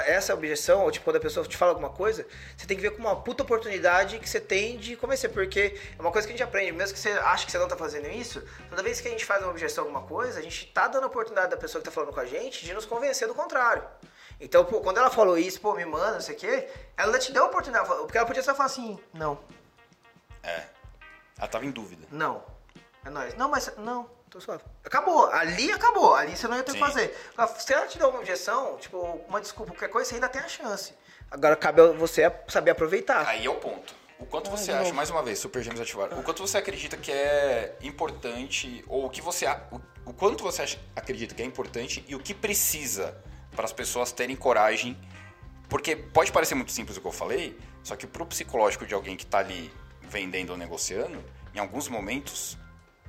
é- 0.09 0.11
essa 0.15 0.33
objeção, 0.33 0.83
ou 0.83 0.91
tipo, 0.91 1.03
quando 1.03 1.15
a 1.17 1.19
pessoa 1.19 1.45
te 1.45 1.57
fala 1.57 1.71
alguma 1.71 1.89
coisa, 1.89 2.25
você 2.55 2.65
tem 2.67 2.77
que 2.77 2.83
ver 2.83 2.91
como 2.91 3.07
uma 3.07 3.15
puta 3.15 3.43
oportunidade 3.43 4.19
que 4.19 4.29
você 4.29 4.39
tem 4.39 4.77
de 4.77 4.95
convencer, 4.95 5.31
porque 5.31 5.79
é 5.97 6.01
uma 6.01 6.11
coisa 6.11 6.27
que 6.27 6.33
a 6.33 6.37
gente 6.37 6.43
aprende, 6.47 6.71
mesmo 6.71 6.93
que 6.93 6.99
você 6.99 7.11
ache 7.11 7.45
que 7.45 7.51
você 7.51 7.57
não 7.57 7.67
tá 7.67 7.75
fazendo 7.75 8.07
isso, 8.09 8.43
toda 8.69 8.83
vez 8.83 9.01
que 9.01 9.07
a 9.07 9.11
gente 9.11 9.25
faz 9.25 9.41
uma 9.41 9.49
objeção 9.51 9.83
a 9.83 9.87
alguma 9.87 10.07
coisa, 10.07 10.39
a 10.39 10.41
gente 10.43 10.67
tá 10.67 10.87
dando 10.87 11.05
a 11.05 11.07
oportunidade 11.07 11.49
da 11.49 11.57
pessoa 11.57 11.81
que 11.81 11.85
tá 11.89 11.91
falando 11.93 12.13
com 12.13 12.19
a 12.19 12.25
gente 12.25 12.63
de 12.63 12.73
nos 12.73 12.85
convencer 12.85 13.27
do 13.27 13.33
contrário. 13.35 13.83
Então, 14.39 14.63
pô, 14.65 14.81
quando 14.81 14.97
ela 14.99 15.09
falou 15.09 15.35
isso, 15.37 15.59
pô, 15.59 15.73
me 15.73 15.83
manda, 15.83 16.11
não 16.13 16.21
sei 16.21 16.35
o 16.35 16.37
quê, 16.37 16.67
ela 16.95 17.17
te 17.17 17.31
deu 17.31 17.43
a 17.43 17.47
oportunidade, 17.47 17.87
porque 17.87 18.17
ela 18.17 18.27
podia 18.27 18.43
só 18.43 18.53
falar 18.53 18.67
assim, 18.67 18.99
não, 19.13 19.39
É. 20.43 20.63
Ela 21.39 21.47
tava 21.47 21.65
em 21.65 21.71
dúvida. 21.71 22.07
não, 22.11 22.43
é 23.05 23.09
nóis. 23.09 23.35
Não, 23.35 23.49
mas, 23.49 23.71
não, 23.77 24.09
tô 24.29 24.39
suave. 24.41 24.63
Acabou, 24.85 25.27
ali 25.31 25.71
acabou, 25.71 26.15
ali 26.15 26.35
você 26.35 26.47
não 26.47 26.57
ia 26.57 26.63
ter 26.63 26.71
o 26.71 26.73
que 26.75 26.79
fazer. 26.79 27.15
Se 27.59 27.73
ela 27.73 27.87
te 27.87 27.97
der 27.97 28.05
uma 28.05 28.19
objeção, 28.19 28.77
tipo, 28.77 28.97
uma 29.27 29.39
desculpa, 29.41 29.71
qualquer 29.71 29.89
coisa, 29.89 30.09
você 30.09 30.15
ainda 30.15 30.29
tem 30.29 30.41
a 30.41 30.47
chance. 30.47 30.93
Agora 31.31 31.55
cabe 31.55 31.81
a 31.81 31.87
você 31.91 32.31
saber 32.47 32.71
aproveitar. 32.71 33.27
Aí 33.27 33.45
é 33.45 33.49
o 33.49 33.55
ponto. 33.55 33.93
O 34.19 34.25
quanto 34.25 34.49
você 34.49 34.71
acha, 34.71 34.93
mais 34.93 35.09
uma 35.11 35.21
vez, 35.21 35.37
Super 35.37 35.61
Gêmeos 35.61 35.79
ativar, 35.81 36.17
o 36.17 36.23
quanto 36.23 36.41
você 36.41 36.57
acredita 36.57 36.97
que 36.97 37.11
é 37.11 37.75
importante, 37.81 38.83
ou 38.87 39.05
o 39.05 39.09
que 39.09 39.21
você. 39.21 39.45
a- 39.45 39.61
O, 39.71 39.79
o 40.09 40.13
quanto 40.13 40.43
você 40.43 40.63
acha- 40.63 40.79
acredita 40.95 41.35
que 41.35 41.41
é 41.41 41.45
importante 41.45 42.03
e 42.07 42.15
o 42.15 42.19
que 42.19 42.33
precisa 42.33 43.15
para 43.55 43.65
as 43.65 43.73
pessoas 43.73 44.11
terem 44.11 44.35
coragem. 44.35 44.97
Porque 45.69 45.95
pode 45.95 46.31
parecer 46.31 46.55
muito 46.55 46.71
simples 46.71 46.97
o 46.97 47.01
que 47.01 47.07
eu 47.07 47.11
falei, 47.11 47.59
só 47.83 47.95
que 47.95 48.07
pro 48.07 48.25
psicológico 48.25 48.85
de 48.85 48.93
alguém 48.93 49.15
que 49.17 49.25
tá 49.25 49.39
ali 49.39 49.71
vendendo 50.01 50.51
ou 50.51 50.57
negociando, 50.57 51.21
em 51.53 51.59
alguns 51.59 51.87
momentos 51.89 52.57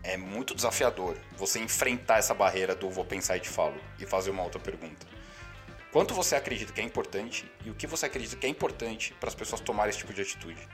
é 0.02 0.16
muito 0.16 0.54
desafiador 0.54 1.16
você 1.36 1.58
enfrentar 1.58 2.18
essa 2.18 2.34
barreira 2.34 2.74
do 2.74 2.90
vou 2.90 3.04
pensar 3.04 3.36
e 3.36 3.40
te 3.40 3.48
falo 3.48 3.80
e 3.98 4.06
fazer 4.06 4.30
uma 4.30 4.42
outra 4.42 4.60
pergunta. 4.60 5.06
Quanto 5.92 6.14
você 6.14 6.36
acredita 6.36 6.72
que 6.72 6.80
é 6.80 6.84
importante 6.84 7.50
e 7.64 7.70
o 7.70 7.74
que 7.74 7.86
você 7.86 8.06
acredita 8.06 8.36
que 8.36 8.46
é 8.46 8.48
importante 8.48 9.14
para 9.18 9.28
as 9.28 9.34
pessoas 9.34 9.60
tomarem 9.60 9.90
esse 9.90 9.98
tipo 9.98 10.12
de 10.12 10.22
atitude? 10.22 10.68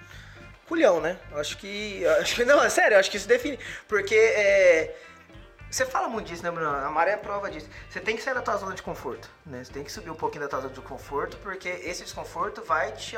Culhão, 0.66 1.00
né? 1.00 1.18
Acho 1.34 1.56
que. 1.58 2.04
Acho 2.20 2.34
que 2.34 2.44
não, 2.44 2.62
é 2.62 2.68
sério, 2.68 2.98
acho 2.98 3.10
que 3.10 3.16
isso 3.16 3.28
define. 3.28 3.58
Porque 3.86 4.14
é. 4.14 4.96
Você 5.70 5.84
fala 5.84 6.08
muito 6.08 6.28
disso, 6.28 6.42
né, 6.42 6.50
Bruno? 6.50 6.68
A 6.68 6.88
Mara 6.90 7.10
é 7.10 7.14
a 7.14 7.18
prova 7.18 7.50
disso. 7.50 7.68
Você 7.90 8.00
tem 8.00 8.16
que 8.16 8.22
sair 8.22 8.34
da 8.34 8.42
tua 8.42 8.56
zona 8.56 8.74
de 8.74 8.82
conforto, 8.82 9.28
né? 9.44 9.62
Você 9.62 9.72
tem 9.72 9.82
que 9.82 9.90
subir 9.90 10.10
um 10.10 10.14
pouquinho 10.14 10.42
da 10.42 10.48
tua 10.48 10.60
zona 10.60 10.72
de 10.72 10.80
conforto, 10.80 11.36
porque 11.38 11.68
esse 11.68 12.04
desconforto 12.04 12.62
vai 12.62 12.92
te 12.92 13.16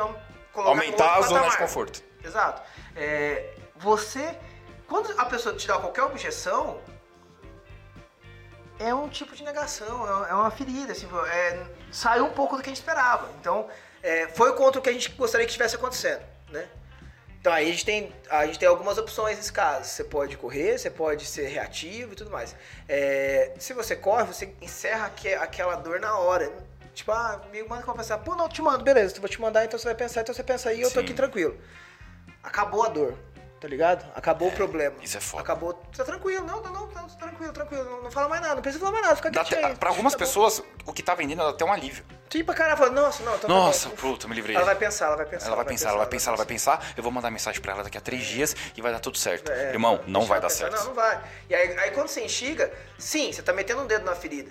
colocar 0.53 0.71
Aumentar 0.71 1.19
a 1.19 1.23
zona 1.23 1.51
de 1.51 1.59
conforto. 1.59 2.03
Exato. 2.25 2.63
É, 2.95 3.55
você, 3.77 4.35
quando 4.89 5.13
a 5.19 5.25
pessoa 5.27 5.55
te 5.55 5.67
dá 5.67 5.79
qualquer 5.79 6.03
objeção, 6.03 6.81
é 8.79 8.95
um 8.95 9.09
tipo 9.09 9.35
de 9.35 9.43
negação, 9.43 10.25
é 10.27 10.31
é 10.31 10.35
uma 10.35 10.51
ferida, 10.51 10.93
assim, 10.93 11.09
é, 11.31 11.67
saiu 11.91 12.27
um 12.27 12.31
pouco 12.33 12.57
do 12.57 12.63
que 12.63 12.69
a 12.69 12.73
gente 12.73 12.79
esperava. 12.81 13.29
Então, 13.41 13.69
é, 14.03 14.29
foi 14.29 14.53
contra 14.55 14.79
o 14.79 14.83
que 14.83 14.91
a 14.91 14.93
gente 14.93 15.11
gostaria 15.13 15.47
que 15.47 15.51
estivesse 15.51 15.77
acontecendo, 15.77 16.23
né? 16.51 16.69
Então 17.41 17.53
aí 17.55 17.69
a 17.69 17.71
gente 17.71 17.85
tem, 17.85 18.13
a 18.29 18.45
gente 18.45 18.59
tem 18.59 18.67
algumas 18.69 18.99
opções 18.99 19.37
nesse 19.37 19.53
caso. 19.53 19.85
Você 19.85 20.03
pode 20.03 20.37
correr, 20.37 20.79
você 20.79 20.91
pode 20.91 21.25
ser 21.25 21.47
reativo 21.47 22.13
e 22.13 22.17
tudo 22.17 22.29
mais. 22.29 22.57
É, 22.89 23.53
se 23.59 23.73
você 23.73 23.95
corre, 23.95 24.25
você 24.25 24.53
encerra 24.61 25.07
aque- 25.07 25.35
aquela 25.35 25.77
dor 25.77 26.01
na 26.01 26.19
hora. 26.19 26.53
Tipo, 26.93 27.13
ah, 27.13 27.41
me 27.53 27.63
manda 27.63 27.83
que 27.83 27.89
eu 27.89 27.95
vou 27.95 27.95
pensar. 27.95 28.19
Pô, 28.19 28.35
não, 28.35 28.49
te 28.49 28.61
mando, 28.61 28.83
beleza, 28.83 29.15
eu 29.15 29.21
vou 29.21 29.29
te 29.31 29.41
mandar, 29.41 29.65
então 29.65 29.79
você 29.79 29.85
vai 29.85 29.95
pensar, 29.95 30.23
então 30.23 30.35
você 30.35 30.43
pensa 30.43 30.71
aí, 30.71 30.81
eu 30.81 30.89
tô 30.91 30.99
Sim. 30.99 31.05
aqui 31.05 31.15
tranquilo. 31.15 31.57
Acabou 32.43 32.83
a 32.85 32.89
dor, 32.89 33.17
tá 33.61 33.67
ligado? 33.69 34.05
Acabou 34.15 34.49
o 34.49 34.53
problema. 34.53 34.97
isso 35.03 35.17
é 35.17 35.21
foda. 35.21 35.43
Acabou, 35.43 35.75
tá 35.97 36.05
tranquilo, 36.05 36.45
não, 36.47 36.63
não, 36.63 36.73
não, 36.73 36.87
não, 36.89 37.09
tranquilo, 37.09 37.53
tranquilo, 37.53 37.85
não, 37.85 38.03
não 38.05 38.11
fala 38.11 38.29
mais 38.29 38.43
nada, 38.43 38.57
não 38.57 38.63
precisa 38.63 38.81
falar 38.81 38.93
mais 38.93 39.05
nada, 39.05 39.17
fica 39.17 39.31
Dá 39.31 39.41
quietinho 39.41 39.61
até- 39.61 39.71
aí. 39.73 39.77
Pra 39.79 39.89
algumas 39.89 40.13
Tá 40.13 40.19
bom. 40.19 40.25
pessoas, 40.25 40.63
o 40.85 40.93
que 40.93 41.03
tá 41.03 41.15
vendendo 41.15 41.39
dá 41.39 41.51
até 41.51 41.65
um 41.65 41.73
alívio. 41.73 42.05
Sim, 42.31 42.45
pra 42.45 42.55
caralho, 42.55 42.77
fala, 42.77 42.91
nossa, 42.91 43.23
não, 43.23 43.35
então 43.37 43.49
tá 43.49 43.55
Nossa, 43.55 43.89
bom. 43.89 43.95
puta, 43.97 44.29
me 44.29 44.35
livrei. 44.35 44.57
Ela 44.57 44.65
vai 44.65 44.75
pensar, 44.77 45.07
ela 45.07 45.17
vai 45.17 45.27
pensar. 45.27 45.47
Ela 45.47 45.57
vai 45.57 45.65
pensar, 45.65 45.89
ela 45.89 45.99
vai 45.99 46.07
pensar, 46.07 46.31
ela 46.31 46.37
vai 46.37 46.47
pensar. 46.47 46.87
Eu 46.97 47.03
vou 47.03 47.13
mandar 47.13 47.31
mensagem 47.31 47.61
pra 47.61 47.73
ela 47.73 47.83
daqui 47.85 47.97
a 47.97 48.01
três 48.01 48.25
dias 48.25 48.55
e 48.77 48.83
vai 48.83 48.93
dar 48.93 48.99
tudo 49.01 49.17
certo. 49.17 49.51
É, 49.51 49.71
Irmão, 49.71 50.01
não 50.07 50.23
vai 50.23 50.41
dar 50.41 50.49
pensar, 50.49 50.71
certo. 50.71 50.77
Não, 50.77 50.85
não 50.87 50.95
vai. 50.95 51.21
E 51.49 51.55
aí, 51.55 51.79
aí 51.79 51.91
quando 51.93 52.09
você 52.09 52.21
enxiga, 52.23 52.71
sim, 52.99 53.33
você 53.33 53.43
tá 53.43 53.53
metendo 53.53 53.83
um 53.83 53.87
dedo 53.87 54.05
na 54.05 54.15
ferida. 54.15 54.51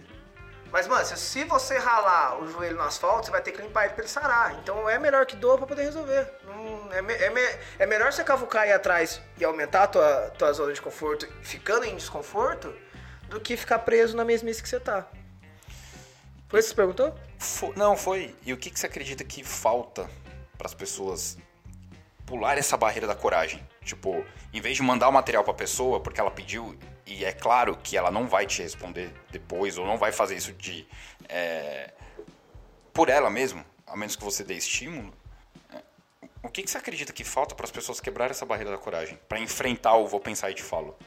Mas, 0.75 0.88
mano, 0.88 1.05
se, 1.05 1.45
você 1.45 1.77
ralar 1.77 2.38
o 2.43 2.51
joelho 2.51 2.75
no 2.75 2.83
asfalto, 2.83 3.27
você 3.27 3.31
vai 3.31 3.41
ter 3.41 3.53
que 3.53 3.61
limpar 3.61 3.85
ele 3.85 3.93
pra 3.93 4.03
ele 4.03 4.11
sarar. 4.11 4.53
Então 4.61 4.89
é 4.89 4.99
melhor 4.99 5.25
que 5.25 5.33
doa 5.38 5.57
pra 5.57 5.65
poder 5.65 5.83
resolver. 5.83 6.29
Não- 6.43 6.91
é, 6.91 7.01
me- 7.01 7.13
é, 7.13 7.29
me- 7.29 7.59
é 7.79 7.85
melhor 7.85 8.11
você 8.11 8.25
cavucar 8.25 8.63
aí 8.63 8.73
atrás 8.73 9.21
e 9.38 9.45
aumentar 9.45 9.83
a 9.83 9.88
tua, 9.88 10.33
tua 10.38 10.51
zona 10.51 10.73
de 10.73 10.81
conforto, 10.81 11.25
ficando 11.41 11.85
em 11.85 11.95
desconforto, 11.95 12.75
do 13.29 13.39
que 13.39 13.55
ficar 13.55 13.79
preso 13.79 14.17
na 14.17 14.25
mesmice 14.25 14.61
que 14.61 14.67
você 14.67 14.77
tá. 14.77 15.07
Foi 16.49 16.59
isso 16.59 16.67
que 16.67 16.75
você 16.75 16.75
perguntou? 16.75 17.17
Fo- 17.39 17.71
não, 17.77 17.95
foi. 17.95 18.35
E 18.45 18.51
o 18.51 18.57
que, 18.57 18.69
que 18.69 18.77
você 18.77 18.88
acredita 18.88 19.23
que 19.23 19.45
falta 19.45 20.09
para 20.57 20.67
as 20.67 20.73
pessoas 20.73 21.38
pular 22.25 22.57
essa 22.57 22.75
barreira 22.75 23.07
da 23.07 23.15
coragem? 23.15 23.65
Tipo, 23.81 24.25
em 24.53 24.59
vez 24.59 24.75
de 24.75 24.83
mandar 24.83 25.07
o 25.07 25.11
material 25.13 25.41
pra 25.45 25.53
pessoa 25.53 26.01
porque 26.01 26.19
ela 26.19 26.31
pediu, 26.31 26.77
e 27.05 27.23
é 27.25 27.31
claro 27.31 27.77
que 27.83 27.95
ela 27.97 28.09
não 28.11 28.27
vai 28.27 28.45
te 28.45 28.61
responder 28.61 29.13
depois, 29.29 29.77
ou 29.77 29.85
não 29.85 29.97
vai 29.97 30.11
fazer 30.11 30.35
isso 30.35 30.51
de. 30.53 30.87
é, 31.29 31.91
por 32.93 33.09
ela 33.09 33.29
mesmo, 33.29 33.63
a 33.85 33.95
menos 33.97 34.15
que 34.15 34.23
você 34.23 34.43
dê 34.43 34.53
estímulo. 34.55 35.13
é, 35.73 35.81
O 36.41 36.49
que, 36.49 36.63
que 36.63 36.69
você 36.71 36.77
acredita 36.77 37.11
que 37.13 37.23
falta 37.23 37.53
para 37.53 37.65
as 37.65 37.71
pessoas 37.71 37.99
quebrar 37.99 38.31
essa 38.31 38.45
barreira 38.45 38.71
da 38.71 38.77
coragem? 38.77 39.19
Pra 39.27 39.37
enfrentar 39.39 39.95
o 39.95 40.07
vou 40.07 40.19
pensar 40.19 40.49
e 40.49 40.53
te 40.53 40.63
falo? 40.63 40.97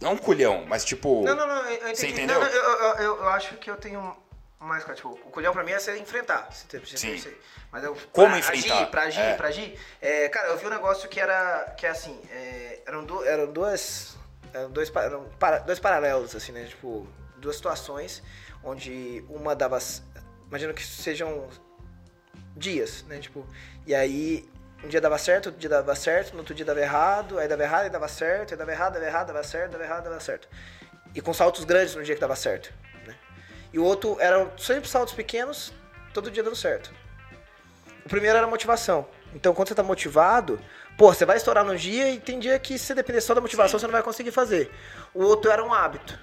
Não 0.00 0.12
um 0.14 0.18
culhão, 0.18 0.64
mas 0.66 0.84
tipo. 0.84 1.22
Não, 1.24 1.36
não, 1.36 1.46
não, 1.46 1.64
eu. 1.70 1.94
Você 1.94 2.08
entendeu? 2.08 2.38
Não, 2.40 2.46
não, 2.46 2.52
eu, 2.52 2.96
eu, 2.96 3.16
eu- 3.18 3.28
acho 3.28 3.56
que 3.58 3.70
eu 3.70 3.76
tenho 3.76 4.16
mais. 4.58 4.84
Tipo, 4.84 5.10
o 5.10 5.30
culhão 5.30 5.52
pra 5.52 5.62
mim 5.62 5.70
é 5.70 5.78
você 5.78 5.96
enfrentar. 5.98 6.48
Você 6.50 6.80
Sim. 6.96 7.16
você- 7.16 7.36
Mas 7.70 7.84
eu, 7.84 7.94
Como 8.12 8.28
pra 8.28 8.38
enfrentar? 8.38 8.74
Agir, 8.76 8.90
pra 8.90 9.02
agir, 9.02 9.20
É. 9.20 9.34
pra 9.36 9.48
agir. 9.48 9.78
é, 10.00 10.28
cara, 10.30 10.48
eu 10.48 10.56
vi 10.58 10.66
um 10.66 10.70
negócio 10.70 11.08
que 11.08 11.20
era. 11.20 11.74
Que 11.78 11.86
é 11.86 11.90
assim. 11.90 12.20
é, 12.30 12.67
eram, 12.88 13.04
du- 13.04 13.24
eram 13.24 13.52
duas. 13.52 14.16
Eram 14.52 14.70
dois, 14.70 14.90
eram 14.96 15.24
para- 15.38 15.58
dois 15.58 15.78
paralelos, 15.78 16.34
assim, 16.34 16.52
né? 16.52 16.64
Tipo, 16.64 17.06
duas 17.36 17.56
situações 17.56 18.22
onde 18.64 19.22
uma 19.28 19.54
dava. 19.54 19.78
Imagino 20.48 20.72
que 20.72 20.82
sejam 20.82 21.48
dias, 22.56 23.04
né? 23.04 23.18
Tipo, 23.18 23.46
e 23.86 23.94
aí 23.94 24.48
um 24.82 24.88
dia 24.88 25.00
dava 25.00 25.18
certo, 25.18 25.46
outro 25.46 25.60
dia 25.60 25.68
dava 25.68 25.94
certo, 25.94 26.32
no 26.32 26.38
outro 26.38 26.54
dia 26.54 26.64
dava 26.64 26.80
errado, 26.80 27.38
aí 27.38 27.46
dava 27.46 27.62
errado 27.62 27.86
e 27.86 27.90
dava 27.90 28.08
certo, 28.08 28.52
aí 28.54 28.58
dava 28.58 28.72
errado, 28.72 28.94
dava 28.94 29.04
errado, 29.04 29.26
dava 29.26 29.42
certo, 29.42 29.72
dava 29.72 29.84
errado, 29.84 30.04
dava 30.04 30.20
certo. 30.20 30.48
E 31.14 31.20
com 31.20 31.34
saltos 31.34 31.64
grandes 31.64 31.94
no 31.94 32.02
dia 32.02 32.14
que 32.14 32.20
dava 32.20 32.36
certo, 32.36 32.72
né? 33.06 33.14
E 33.72 33.78
o 33.78 33.84
outro 33.84 34.16
eram 34.20 34.50
sempre 34.56 34.88
saltos 34.88 35.12
pequenos, 35.12 35.72
todo 36.14 36.30
dia 36.30 36.42
dando 36.42 36.56
certo. 36.56 36.90
O 38.06 38.08
primeiro 38.08 38.38
era 38.38 38.46
motivação. 38.46 39.06
Então, 39.34 39.52
quando 39.54 39.68
você 39.68 39.74
tá 39.74 39.82
motivado, 39.82 40.58
pô, 40.98 41.14
você 41.14 41.24
vai 41.24 41.36
estourar 41.38 41.64
no 41.64 41.76
dia 41.76 42.10
e 42.10 42.18
tem 42.20 42.38
dia 42.38 42.58
que 42.58 42.76
se 42.78 42.92
depender 42.94 43.20
só 43.22 43.32
da 43.32 43.40
motivação, 43.40 43.78
Sim. 43.78 43.82
você 43.82 43.86
não 43.86 43.92
vai 43.92 44.02
conseguir 44.02 44.32
fazer. 44.32 44.70
O 45.14 45.22
outro 45.22 45.50
era 45.50 45.64
um 45.64 45.72
hábito. 45.72 46.18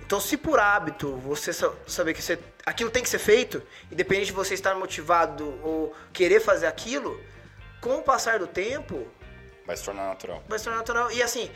Então, 0.00 0.20
se 0.20 0.36
por 0.36 0.60
hábito 0.60 1.16
você 1.16 1.52
sa- 1.52 1.72
saber 1.86 2.14
que 2.14 2.22
você, 2.22 2.38
aquilo 2.64 2.88
tem 2.90 3.02
que 3.02 3.08
ser 3.08 3.18
feito, 3.18 3.60
independente 3.90 4.26
de 4.26 4.32
você 4.32 4.54
estar 4.54 4.74
motivado 4.76 5.44
ou 5.62 5.92
querer 6.12 6.40
fazer 6.40 6.68
aquilo, 6.68 7.20
com 7.80 7.96
o 7.96 8.02
passar 8.02 8.38
do 8.38 8.46
tempo, 8.46 9.06
Vai 9.66 9.76
se 9.76 9.84
tornar 9.84 10.06
natural. 10.06 10.42
vai 10.48 10.58
se 10.60 10.64
tornar 10.64 10.78
natural. 10.78 11.10
E 11.10 11.20
assim, 11.20 11.50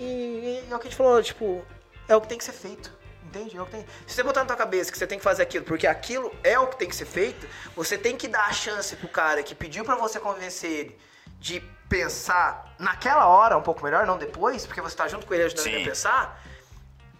e, 0.00 0.04
e 0.04 0.64
é 0.68 0.74
o 0.74 0.78
que 0.80 0.88
a 0.88 0.90
gente 0.90 0.96
falou, 0.96 1.22
tipo, 1.22 1.64
é 2.08 2.16
o 2.16 2.20
que 2.20 2.26
tem 2.28 2.36
que 2.38 2.44
ser 2.44 2.52
feito. 2.52 2.92
Entende? 3.24 3.56
É 3.56 3.62
o 3.62 3.64
que 3.66 3.70
tem... 3.72 3.86
Se 4.04 4.14
você 4.16 4.22
botar 4.24 4.40
na 4.40 4.46
tua 4.46 4.56
cabeça 4.56 4.90
que 4.90 4.98
você 4.98 5.06
tem 5.06 5.18
que 5.18 5.24
fazer 5.24 5.44
aquilo, 5.44 5.64
porque 5.64 5.86
aquilo 5.86 6.34
é 6.42 6.58
o 6.58 6.66
que 6.66 6.76
tem 6.78 6.88
que 6.88 6.96
ser 6.96 7.06
feito, 7.06 7.46
você 7.76 7.96
tem 7.96 8.16
que 8.16 8.26
dar 8.26 8.46
a 8.46 8.52
chance 8.52 8.96
pro 8.96 9.08
cara 9.08 9.42
que 9.44 9.54
pediu 9.54 9.84
pra 9.84 9.94
você 9.94 10.18
convencer 10.18 10.70
ele 10.70 10.98
de 11.38 11.60
pensar 11.88 12.74
naquela 12.78 13.26
hora 13.26 13.56
um 13.56 13.62
pouco 13.62 13.82
melhor, 13.84 14.06
não 14.06 14.18
depois, 14.18 14.66
porque 14.66 14.80
você 14.80 14.96
tá 14.96 15.06
junto 15.08 15.26
com 15.26 15.34
ele 15.34 15.44
ajudando 15.44 15.66
ele 15.66 15.76
Sim. 15.78 15.82
a 15.82 15.88
pensar. 15.88 16.42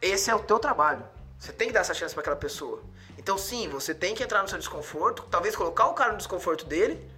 Esse 0.02 0.30
é 0.30 0.34
o 0.34 0.40
teu 0.40 0.58
trabalho. 0.58 1.04
Você 1.38 1.52
tem 1.52 1.68
que 1.68 1.74
dar 1.74 1.80
essa 1.80 1.94
chance 1.94 2.14
pra 2.14 2.20
aquela 2.22 2.36
pessoa. 2.36 2.82
Então, 3.18 3.36
sim, 3.38 3.68
você 3.68 3.94
tem 3.94 4.14
que 4.14 4.22
entrar 4.22 4.42
no 4.42 4.48
seu 4.48 4.58
desconforto, 4.58 5.22
talvez 5.30 5.54
colocar 5.56 5.86
o 5.86 5.94
cara 5.94 6.12
no 6.12 6.18
desconforto 6.18 6.64
dele, 6.66 7.10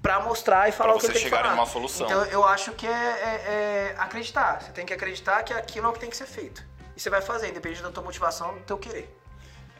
pra 0.00 0.20
mostrar 0.20 0.68
e 0.68 0.72
falar 0.72 0.90
Pra 0.90 0.96
o 0.96 1.00
que 1.00 1.06
ele 1.06 1.14
tem 1.14 1.24
que 1.24 1.30
falar. 1.30 1.50
numa 1.50 1.66
solução. 1.66 2.06
Então, 2.06 2.24
eu 2.26 2.44
acho 2.46 2.72
que 2.72 2.86
é, 2.86 2.90
é- 2.90 3.92
é 3.92 3.94
acreditar. 3.98 4.60
Você 4.62 4.72
tem 4.72 4.84
que 4.86 4.92
acreditar 4.92 5.42
que 5.42 5.52
aquilo 5.52 5.86
é 5.86 5.90
o 5.90 5.92
que 5.92 6.00
tem 6.00 6.10
que 6.10 6.16
ser 6.16 6.26
feito. 6.26 6.64
E 6.96 7.00
você 7.00 7.08
vai 7.08 7.22
fazer, 7.22 7.48
independente 7.48 7.82
da 7.82 7.90
tua 7.90 8.02
motivação, 8.02 8.54
do 8.54 8.60
teu 8.60 8.78
querer. 8.78 9.16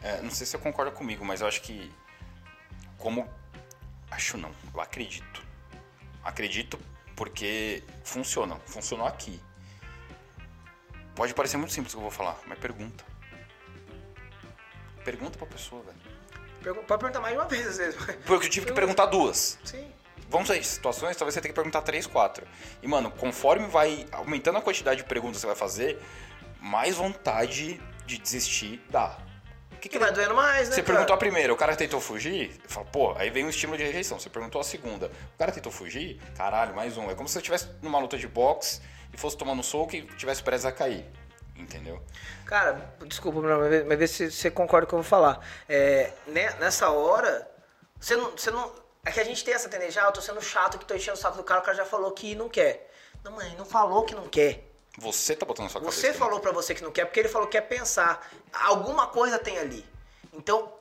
É, 0.03 0.21
não 0.23 0.31
sei 0.31 0.47
se 0.47 0.53
você 0.53 0.59
concorda 0.59 0.91
comigo, 0.91 1.25
mas 1.25 1.41
eu 1.41 1.47
acho 1.47 1.61
que. 1.63 1.93
Como. 2.99 3.29
Acho 4.11 4.37
não, 4.37 4.51
eu 4.75 4.81
acredito. 4.81 5.43
Acredito 6.25 6.79
porque 7.17 7.83
funciona. 8.05 8.57
Funcionou 8.67 9.07
aqui. 9.07 9.41
Pode 11.15 11.35
parecer 11.35 11.57
muito 11.57 11.73
simples 11.73 11.93
o 11.93 11.97
que 11.97 11.99
eu 11.99 12.03
vou 12.03 12.11
falar, 12.11 12.39
mas 12.47 12.59
pergunta. 12.59 13.05
Pergunta 15.05 15.37
pra 15.37 15.47
pessoa, 15.47 15.83
velho. 15.83 15.97
Pergun- 16.63 16.85
Pode 16.85 17.01
perguntar 17.01 17.21
mais 17.21 17.35
de 17.35 17.41
uma 17.41 17.49
vez, 17.49 17.67
às 17.67 17.77
vezes. 17.79 17.97
Porque 18.25 18.47
eu 18.47 18.51
tive 18.51 18.67
que 18.67 18.73
perguntar 18.73 19.07
duas. 19.07 19.59
Sim. 19.65 19.91
Vamos 20.29 20.51
aí, 20.51 20.65
situações, 20.65 21.17
talvez 21.17 21.35
você 21.35 21.41
tenha 21.43 21.51
que 21.53 21.57
perguntar 21.57 21.83
três, 21.83 22.07
quatro. 22.07 22.47
E, 22.83 22.87
mano, 22.89 23.11
conforme 23.11 23.67
vai 23.67 24.07
aumentando 24.13 24.59
a 24.59 24.63
quantidade 24.63 25.03
de 25.03 25.09
perguntas 25.09 25.37
que 25.37 25.41
você 25.43 25.47
vai 25.49 25.57
fazer, 25.57 26.01
mais 26.61 26.97
vontade 26.97 27.79
de 28.07 28.17
desistir 28.17 28.81
dá. 28.89 29.19
O 29.83 29.89
que, 29.89 29.89
Que 29.89 29.99
vai 29.99 30.13
doendo 30.13 30.33
mais, 30.37 30.69
né? 30.69 30.77
Você 30.77 30.81
cara? 30.83 30.95
perguntou 30.95 31.15
a 31.15 31.19
primeira, 31.19 31.53
o 31.53 31.57
cara 31.57 31.75
tentou 31.75 32.01
fugir, 32.01 32.53
fala, 32.69 32.87
pô, 32.87 33.15
aí 33.17 33.31
vem 33.31 33.45
um 33.45 33.49
estímulo 33.49 33.77
de 33.77 33.83
rejeição. 33.83 34.17
Você 34.17 34.31
perguntou 34.31 34.61
a 34.61 34.65
segunda, 34.65 35.07
o 35.35 35.37
cara 35.39 35.51
tentou 35.51 35.73
fugir, 35.73 36.21
caralho, 36.37 36.73
mais 36.73 36.97
um. 36.97 37.11
É 37.11 37.17
como 37.17 37.27
se 37.27 37.33
você 37.33 37.41
estivesse 37.41 37.69
numa 37.83 37.99
luta 37.99 38.17
de 38.17 38.29
boxe 38.29 38.81
e 39.13 39.17
fosse 39.19 39.37
tomando 39.37 39.59
um 39.59 39.63
soco 39.65 39.97
e 39.97 40.03
tivesse 40.17 40.41
prestes 40.41 40.67
a 40.67 40.71
cair. 40.71 41.05
Entendeu? 41.57 42.01
Cara, 42.47 42.95
desculpa, 43.07 43.41
Bruno, 43.41 43.59
mas 43.59 43.71
vê- 43.71 43.83
mas 43.83 43.99
vê 43.99 44.07
se 44.07 44.31
você 44.31 44.53
concorda 44.53 44.87
com 44.87 44.91
o 44.97 45.01
que 45.01 45.01
eu 45.01 45.03
vou 45.03 45.09
falar. 45.11 45.45
É, 45.69 46.13
né, 46.29 46.51
nessa 46.61 46.89
hora, 46.91 47.51
você 47.99 48.15
não, 48.15 48.31
você 48.31 48.53
não. 48.53 48.73
É 49.05 49.11
que 49.11 49.19
a 49.19 49.25
gente 49.25 49.45
tem 49.45 49.53
essa 49.53 49.69
tendência, 49.69 50.01
ah, 50.01 50.07
eu 50.07 50.13
tô 50.13 50.21
sendo 50.21 50.41
chato 50.41 50.79
que 50.79 50.85
tô 50.85 50.95
enchendo 50.95 51.19
o 51.19 51.21
saco 51.21 51.37
do 51.37 51.43
cara, 51.43 51.59
o 51.61 51.65
cara 51.65 51.77
já 51.77 51.85
falou 51.85 52.13
que 52.13 52.37
não 52.37 52.49
quer. 52.49 52.89
Não, 53.25 53.33
mãe, 53.33 53.53
não 53.59 53.65
falou 53.65 54.05
que 54.05 54.15
não 54.15 54.29
quer. 54.29 54.72
Você 54.99 55.35
tá 55.35 55.47
botando 55.47 55.65
na 55.65 55.71
sua 55.71 55.81
cabeça. 55.81 56.01
Você 56.01 56.13
falou 56.13 56.41
pra 56.41 56.53
você 56.53 56.75
que 56.75 56.83
não 56.83 56.93
quer 56.93 57.07
porque 57.07 57.21
ele 57.21 57.29
falou 57.29 57.49
que 57.49 57.59
quer 57.59 57.67
pensar. 57.67 58.31
Alguma 58.53 59.07
coisa 59.07 59.39
tem 59.39 59.59
ali. 59.59 59.85
Então, 60.33 60.73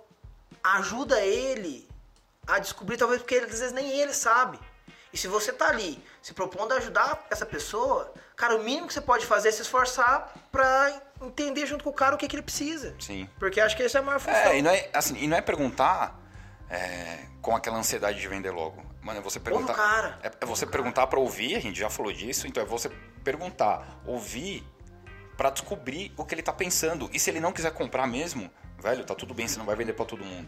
ajuda 0.64 1.22
ele 1.22 1.90
a 2.48 2.60
descobrir, 2.60 2.98
talvez 2.98 3.22
porque 3.22 3.36
ele, 3.36 3.46
às 3.46 3.52
vezes 3.52 3.72
nem 3.72 4.00
ele 4.00 4.14
sabe. 4.14 4.60
E 5.14 5.18
se 5.18 5.28
você 5.28 5.52
tá 5.52 5.68
ali 5.68 6.02
se 6.22 6.34
propondo 6.34 6.72
a 6.72 6.76
ajudar 6.76 7.26
essa 7.30 7.46
pessoa, 7.46 8.14
cara, 8.36 8.56
o 8.56 8.64
mínimo 8.64 8.88
que 8.88 8.94
você 8.94 9.02
pode 9.02 9.26
fazer 9.26 9.50
é 9.50 9.52
se 9.52 9.62
esforçar 9.62 10.34
pra 10.52 11.02
entender 11.22 11.66
junto 11.66 11.84
com 11.84 11.90
o 11.90 11.94
cara 11.94 12.16
o 12.16 12.18
que, 12.18 12.28
que 12.28 12.36
ele 12.36 12.44
precisa. 12.44 12.96
Sim. 13.00 13.30
Porque 13.38 13.60
acho 13.60 13.76
que 13.76 13.84
essa 13.84 13.98
é 13.98 14.02
a 14.02 14.04
maior 14.04 14.20
função. 14.20 14.36
É, 14.36 14.58
e 14.58 14.62
não 14.62 14.72
é, 14.72 14.90
assim, 14.94 15.18
e 15.18 15.28
não 15.28 15.38
é 15.38 15.42
perguntar 15.42 16.18
é, 16.72 17.26
com 17.42 17.54
aquela 17.54 17.78
ansiedade 17.78 18.20
de 18.20 18.28
vender 18.30 18.50
logo. 18.50 18.82
Mano, 19.02 19.20
é 19.20 19.22
você 19.22 19.40
perguntar. 19.40 19.74
cara. 19.74 20.20
É, 20.24 20.32
é 20.40 20.46
você 20.46 20.66
perguntar 20.66 21.06
pra 21.08 21.20
ouvir, 21.20 21.56
a 21.58 21.60
gente 21.60 21.78
já 21.78 21.90
falou 21.90 22.14
disso, 22.14 22.48
então 22.48 22.64
é 22.64 22.66
você 22.66 22.90
perguntar, 23.24 24.02
ouvir 24.06 24.64
pra 25.36 25.50
descobrir 25.50 26.14
o 26.16 26.24
que 26.24 26.34
ele 26.34 26.42
tá 26.42 26.54
pensando. 26.54 27.10
E 27.12 27.20
se 27.20 27.30
ele 27.30 27.42
não 27.42 27.52
quiser 27.52 27.72
comprar 27.74 28.08
mesmo, 28.08 28.50
velho, 28.80 29.04
tá 29.04 29.14
tudo 29.14 29.34
bem, 29.34 29.48
você 29.48 29.60
não 29.60 29.66
vai 29.66 29.76
vender 29.76 29.94
pra 29.94 30.06
todo 30.06 30.24
mundo. 30.24 30.48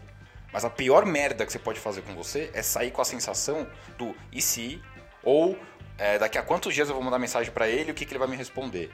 Mas 0.50 0.64
a 0.64 0.70
pior 0.70 1.04
merda 1.04 1.44
que 1.44 1.52
você 1.52 1.58
pode 1.58 1.78
fazer 1.78 2.00
com 2.02 2.14
você 2.14 2.50
é 2.54 2.62
sair 2.62 2.90
com 2.90 3.02
a 3.02 3.04
sensação 3.04 3.68
do 3.98 4.16
e 4.32 4.40
se, 4.40 4.80
ou 5.22 5.58
é, 5.98 6.18
daqui 6.18 6.38
a 6.38 6.42
quantos 6.42 6.72
dias 6.72 6.88
eu 6.88 6.94
vou 6.94 7.04
mandar 7.04 7.18
mensagem 7.18 7.52
pra 7.52 7.68
ele, 7.68 7.90
o 7.90 7.94
que, 7.94 8.06
que 8.06 8.12
ele 8.12 8.18
vai 8.18 8.28
me 8.28 8.36
responder. 8.36 8.90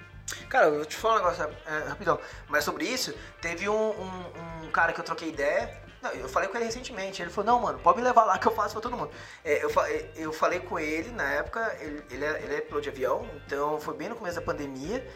Cara, 0.48 0.66
eu 0.66 0.76
vou 0.76 0.84
te 0.84 0.96
falar 0.96 1.14
um 1.14 1.18
negócio 1.18 1.56
é, 1.66 1.88
rapidão. 1.88 2.18
Mas 2.48 2.64
sobre 2.64 2.86
isso, 2.86 3.14
teve 3.40 3.68
um, 3.68 3.90
um, 3.90 4.64
um 4.64 4.70
cara 4.70 4.92
que 4.92 5.00
eu 5.00 5.04
troquei 5.04 5.28
ideia. 5.28 5.89
Não, 6.02 6.10
eu 6.12 6.28
falei 6.28 6.48
com 6.48 6.56
ele 6.56 6.64
recentemente. 6.66 7.20
Ele 7.20 7.30
falou, 7.30 7.52
não, 7.52 7.60
mano, 7.60 7.78
pode 7.78 7.98
me 7.98 8.04
levar 8.04 8.24
lá 8.24 8.38
que 8.38 8.46
eu 8.46 8.52
faço 8.52 8.72
pra 8.72 8.80
todo 8.82 8.96
mundo. 8.96 9.10
É, 9.44 9.62
eu, 9.62 9.68
fa- 9.70 9.88
eu 10.16 10.32
falei 10.32 10.60
com 10.60 10.78
ele 10.78 11.10
na 11.10 11.30
época, 11.34 11.76
ele, 11.80 12.02
ele, 12.10 12.24
é, 12.24 12.42
ele 12.42 12.54
é 12.54 12.60
piloto 12.60 12.82
de 12.82 12.88
avião, 12.88 13.28
então 13.46 13.78
foi 13.80 13.94
bem 13.94 14.08
no 14.08 14.16
começo 14.16 14.36
da 14.36 14.42
pandemia. 14.42 15.06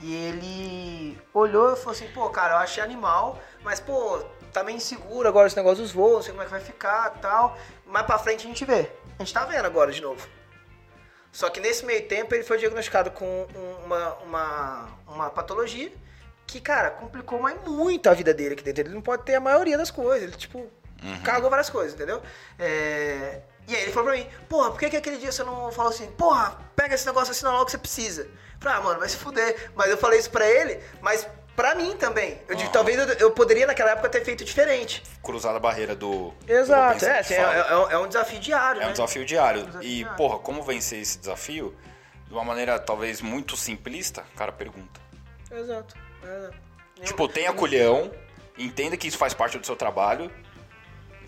E 0.00 0.14
ele 0.14 1.18
olhou 1.32 1.72
e 1.72 1.76
falou 1.76 1.92
assim, 1.92 2.06
pô, 2.08 2.28
cara, 2.28 2.52
eu 2.54 2.58
achei 2.58 2.82
animal, 2.82 3.38
mas, 3.64 3.80
pô, 3.80 4.18
tá 4.52 4.62
meio 4.62 4.76
inseguro 4.76 5.26
agora 5.26 5.46
esse 5.46 5.56
negócio 5.56 5.82
dos 5.82 5.90
voos, 5.92 6.12
não 6.16 6.22
sei 6.22 6.32
como 6.32 6.42
é 6.42 6.44
que 6.44 6.50
vai 6.50 6.60
ficar 6.60 7.10
tal. 7.20 7.56
Mais 7.86 8.04
pra 8.04 8.18
frente 8.18 8.44
a 8.44 8.48
gente 8.48 8.62
vê. 8.66 8.90
A 9.18 9.22
gente 9.22 9.32
tá 9.32 9.46
vendo 9.46 9.64
agora 9.64 9.90
de 9.90 10.02
novo. 10.02 10.28
Só 11.32 11.48
que 11.48 11.60
nesse 11.60 11.84
meio 11.86 12.06
tempo 12.08 12.34
ele 12.34 12.44
foi 12.44 12.58
diagnosticado 12.58 13.10
com 13.10 13.24
um- 13.54 13.84
uma, 13.86 14.14
uma, 14.16 14.88
uma 15.06 15.30
patologia 15.30 15.90
que, 16.46 16.60
cara, 16.60 16.90
complicou 16.90 17.40
mais 17.40 17.56
muito 17.66 18.08
a 18.08 18.14
vida 18.14 18.32
dele 18.32 18.54
aqui 18.54 18.62
dentro. 18.62 18.82
Ele 18.82 18.94
não 18.94 19.02
pode 19.02 19.24
ter 19.24 19.34
a 19.34 19.40
maioria 19.40 19.76
das 19.76 19.90
coisas. 19.90 20.22
Ele, 20.28 20.36
tipo, 20.36 20.66
cagou 21.24 21.50
várias 21.50 21.68
coisas, 21.70 21.94
entendeu? 21.94 22.22
É, 22.58 23.40
E 23.68 23.74
aí 23.74 23.82
ele 23.82 23.92
falou 23.92 24.10
pra 24.10 24.18
mim, 24.18 24.26
porra, 24.48 24.70
por 24.70 24.78
que, 24.78 24.88
que 24.90 24.96
aquele 24.96 25.16
dia 25.18 25.32
você 25.32 25.42
não 25.42 25.72
falou 25.72 25.90
assim, 25.90 26.06
porra, 26.12 26.56
pega 26.76 26.94
esse 26.94 27.04
negócio 27.06 27.32
assim 27.32 27.44
logo 27.44 27.64
que 27.64 27.72
você 27.72 27.78
precisa? 27.78 28.22
Eu 28.22 28.30
falei, 28.60 28.78
ah, 28.78 28.80
mano, 28.80 29.00
vai 29.00 29.08
se 29.08 29.16
fuder. 29.16 29.70
Mas 29.74 29.90
eu 29.90 29.96
falei 29.98 30.18
isso 30.20 30.30
pra 30.30 30.46
ele, 30.48 30.80
mas 31.02 31.26
pra 31.56 31.74
mim 31.74 31.96
também. 31.96 32.40
Eu 32.48 32.54
digo, 32.54 32.68
Aham. 32.68 32.72
talvez 32.72 32.96
eu, 32.98 33.06
eu 33.14 33.30
poderia 33.32 33.66
naquela 33.66 33.90
época 33.90 34.08
ter 34.08 34.24
feito 34.24 34.44
diferente. 34.44 35.02
Cruzar 35.22 35.54
a 35.54 35.58
barreira 35.58 35.96
do. 35.96 36.30
do 36.30 36.52
Exato, 36.52 36.94
pensar 37.00 37.06
é, 37.16 37.18
assim, 37.18 37.34
é, 37.34 37.38
é- 37.40 37.92
é 37.94 37.98
um 37.98 38.06
desafio 38.06 38.38
diário, 38.38 38.80
É 38.80 38.84
um 38.84 38.88
né? 38.88 38.92
desafio 38.92 39.24
diário. 39.24 39.62
Um 39.62 39.66
desafio 39.66 39.88
e, 39.88 39.94
diário. 39.96 40.16
porra, 40.16 40.38
como 40.38 40.62
vencer 40.62 41.00
esse 41.00 41.18
desafio? 41.18 41.76
De 42.28 42.32
uma 42.32 42.44
maneira 42.44 42.78
talvez 42.78 43.20
muito 43.20 43.56
simplista, 43.56 44.24
cara, 44.36 44.52
pergunta. 44.52 45.00
Exato, 45.50 45.94
exato. 46.26 46.56
Tipo, 47.04 47.28
tenha 47.28 47.52
culhão, 47.52 48.10
entenda 48.56 48.96
que 48.96 49.06
isso 49.08 49.18
faz 49.18 49.34
parte 49.34 49.58
do 49.58 49.66
seu 49.66 49.76
trabalho. 49.76 50.30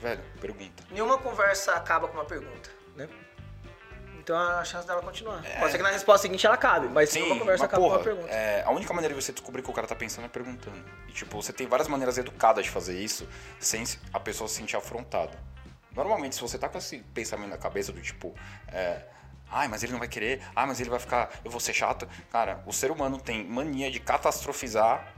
Velho, 0.00 0.22
pergunta. 0.40 0.84
Nenhuma 0.90 1.18
conversa 1.18 1.74
acaba 1.74 2.08
com 2.08 2.14
uma 2.14 2.24
pergunta, 2.24 2.70
né? 2.96 3.08
tem 4.24 4.36
uma 4.36 4.62
chance 4.62 4.86
dela 4.86 5.00
continuar. 5.00 5.42
Pode 5.58 5.70
ser 5.72 5.78
que 5.78 5.82
na 5.82 5.88
resposta 5.88 6.22
seguinte 6.26 6.46
ela 6.46 6.56
cabe, 6.58 6.86
mas 6.88 7.08
Sim, 7.08 7.22
uma 7.22 7.38
conversa 7.38 7.64
acaba 7.64 7.82
com 7.82 7.88
porra, 7.88 8.00
a 8.02 8.04
pergunta. 8.04 8.28
é, 8.28 8.62
a 8.62 8.70
única 8.70 8.92
maneira 8.92 9.14
de 9.14 9.22
você 9.22 9.32
descobrir 9.32 9.62
que 9.62 9.70
o 9.70 9.72
cara 9.72 9.86
tá 9.86 9.94
pensando 9.94 10.26
é 10.26 10.28
perguntando. 10.28 10.84
E 11.08 11.12
tipo, 11.12 11.40
você 11.40 11.50
tem 11.50 11.66
várias 11.66 11.88
maneiras 11.88 12.18
educadas 12.18 12.64
de 12.66 12.70
fazer 12.70 12.98
isso 13.02 13.26
sem 13.58 13.86
se- 13.86 13.98
a 14.12 14.20
pessoa 14.20 14.46
se 14.46 14.56
sentir 14.56 14.76
afrontada. 14.76 15.32
Normalmente, 15.96 16.34
se 16.34 16.42
você 16.42 16.58
tá 16.58 16.68
com 16.68 16.76
esse 16.76 16.98
pensamento 17.14 17.48
na 17.48 17.56
cabeça 17.56 17.90
do 17.90 18.02
tipo, 18.02 18.34
é, 18.70 19.00
ai, 19.50 19.68
mas 19.68 19.82
ele 19.82 19.92
não 19.92 19.98
vai 19.98 20.08
querer, 20.08 20.42
ai, 20.54 20.66
mas 20.66 20.80
ele 20.80 20.90
vai 20.90 20.98
ficar, 20.98 21.30
eu 21.44 21.50
vou 21.50 21.60
ser 21.60 21.72
chato. 21.72 22.08
Cara, 22.30 22.62
o 22.66 22.72
ser 22.72 22.90
humano 22.90 23.20
tem 23.20 23.44
mania 23.44 23.90
de 23.90 24.00
catastrofizar 24.00 25.14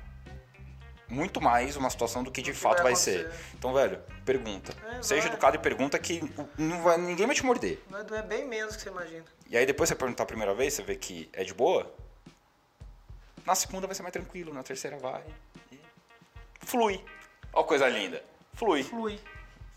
muito 1.11 1.41
mais 1.41 1.77
uma 1.77 1.91
situação 1.91 2.23
do 2.23 2.31
que 2.31 2.41
de 2.41 2.53
que 2.53 2.57
fato 2.57 2.83
vai 2.83 2.93
vai, 2.93 2.97
ser. 2.97 3.31
Então, 3.55 3.75
velho, 3.75 4.01
pergunta. 4.25 4.73
É, 4.93 5.03
Seja 5.03 5.23
vai. 5.23 5.33
educado 5.33 5.57
e 5.57 5.59
pergunta 5.59 5.99
que 5.99 6.23
não 6.57 6.83
vai, 6.83 6.97
ninguém 6.99 7.27
vai 7.27 7.35
te 7.35 7.45
morder. 7.45 7.83
Vai 7.89 8.05
doer 8.05 8.23
bem 8.23 8.47
menos 8.47 8.75
do 8.75 8.77
que 8.77 8.85
você 8.85 8.91
imagina. 8.91 9.25
E 9.49 9.57
aí 9.57 9.67
depois 9.67 9.89
você 9.89 9.97
perguntar 9.97 10.23
a 10.23 10.27
primeira 10.27 10.55
vez, 10.55 10.75
você 10.75 10.83
vê 10.83 10.95
que 10.95 11.29
é 11.33 11.43
de 11.43 11.53
boa. 11.53 11.93
Na 13.45 13.55
segunda 13.55 13.87
vai 13.87 13.97
ser 13.97 14.03
mais 14.03 14.13
tranquilo, 14.13 14.55
na 14.55 14.63
terceira 14.63 14.97
vai. 14.99 15.25
E 15.73 15.81
flui. 16.61 17.05
Ó 17.53 17.65
coisa 17.65 17.89
linda. 17.89 18.23
Flui. 18.55 18.85
Flui. 18.85 19.19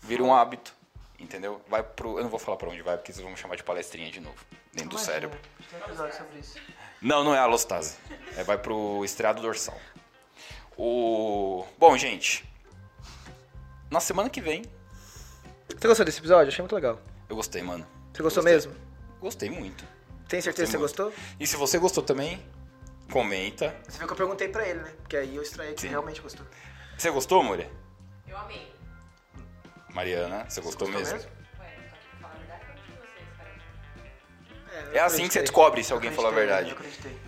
Vira 0.00 0.22
um 0.22 0.32
hábito. 0.32 0.74
Entendeu? 1.18 1.60
Vai 1.68 1.82
pro. 1.82 2.18
Eu 2.18 2.24
não 2.24 2.30
vou 2.30 2.38
falar 2.38 2.56
pra 2.56 2.68
onde 2.68 2.82
vai, 2.82 2.96
porque 2.96 3.12
vocês 3.12 3.22
vão 3.22 3.30
me 3.30 3.36
chamar 3.36 3.56
de 3.56 3.62
palestrinha 3.62 4.10
de 4.10 4.20
novo. 4.20 4.36
Dentro 4.72 4.90
do 4.90 4.96
Imagina, 4.96 5.12
cérebro. 5.12 5.38
Tem 5.70 5.78
um 5.78 5.82
episódio 5.84 6.16
sobre 6.16 6.38
isso. 6.38 6.58
Não, 7.00 7.22
não 7.22 7.34
é 7.34 7.38
alostase. 7.38 7.96
É, 8.36 8.42
vai 8.42 8.58
pro 8.58 9.04
estriado 9.04 9.40
dorsal. 9.40 9.78
O. 10.76 11.64
Bom, 11.78 11.96
gente. 11.96 12.44
Na 13.90 14.00
semana 14.00 14.28
que 14.28 14.40
vem. 14.40 14.62
Você 15.68 15.86
gostou 15.86 16.04
desse 16.04 16.18
episódio? 16.18 16.48
Achei 16.48 16.62
muito 16.62 16.74
legal. 16.74 16.98
Eu 17.28 17.36
gostei, 17.36 17.62
mano. 17.62 17.86
Você 18.12 18.22
gostou 18.22 18.42
Gostei. 18.42 18.54
mesmo? 18.54 18.74
Gostei 19.20 19.50
muito. 19.50 19.84
Tem 20.28 20.40
certeza 20.40 20.66
que 20.66 20.72
você 20.72 20.78
gostou? 20.78 21.12
E 21.38 21.46
se 21.46 21.56
você 21.56 21.78
gostou 21.78 22.02
também, 22.02 22.44
comenta. 23.10 23.74
Você 23.88 23.98
viu 23.98 24.06
que 24.06 24.12
eu 24.12 24.16
perguntei 24.16 24.48
pra 24.48 24.66
ele, 24.66 24.80
né? 24.80 24.92
Porque 25.00 25.16
aí 25.16 25.36
eu 25.36 25.42
extraí 25.42 25.74
que 25.74 25.82
Sim. 25.82 25.88
realmente 25.88 26.20
gostou. 26.20 26.46
Você 26.96 27.10
gostou, 27.10 27.42
mulher? 27.42 27.70
Eu 28.26 28.36
amei. 28.38 28.73
Mariana, 29.94 30.44
você 30.48 30.60
gostou, 30.60 30.88
mesmo? 30.88 31.14
Ué, 31.14 31.20
só 31.20 31.26
que 31.26 32.20
falar 32.20 32.34
a 32.34 32.36
verdade 32.38 32.60
pra 32.66 32.74
vocês, 32.74 33.28
cara. 33.38 34.88
eu 34.92 34.96
É 34.96 35.00
assim 35.00 35.26
que 35.28 35.32
você 35.32 35.40
descobre 35.40 35.82
se 35.84 35.92
alguém 35.92 36.10
falou 36.10 36.30
a 36.30 36.34
verdade. 36.34 36.76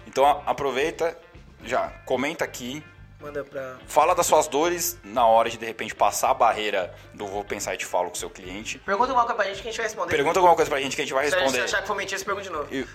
Então 0.07 0.43
aproveita, 0.45 1.17
já 1.63 1.89
comenta 2.05 2.45
aqui, 2.45 2.85
Manda 3.21 3.45
pra. 3.45 3.77
fala 3.87 4.15
das 4.15 4.27
suas 4.27 4.47
dores 4.49 4.99
na 5.05 5.27
hora 5.27 5.49
de 5.49 5.57
de 5.57 5.65
repente 5.65 5.95
passar 5.95 6.31
a 6.31 6.35
barreira 6.35 6.93
do 7.15 7.27
vou 7.27 7.45
pensar 7.45 7.75
e 7.75 7.77
te 7.79 7.87
falo 7.87 8.09
com 8.09 8.15
o 8.17 8.19
seu 8.19 8.29
cliente. 8.29 8.79
Pergunta 8.81 9.11
alguma 9.11 9.25
coisa 9.25 9.37
pra 9.37 9.47
gente 9.47 9.63
que 9.63 9.69
a 9.69 9.71
gente 9.71 9.77
vai 9.79 9.87
responder. 9.87 10.11
Pergunta 10.17 10.39
alguma 10.39 10.55
coisa 10.57 10.69
pra 10.71 10.81
gente 10.81 10.97
que 10.97 11.03
a 11.03 11.05
gente 11.05 11.15
vai 11.15 11.29
Se 11.29 11.35
a 11.35 11.39
gente 11.39 11.43
responder. 11.45 11.65
achar 11.65 11.81
que 11.83 11.87
for 11.89 11.97
mentira, 11.97 12.19
você 12.19 12.25
pergunta 12.25 12.47
de 12.49 12.53
novo. 12.53 12.75
E- 12.75 12.87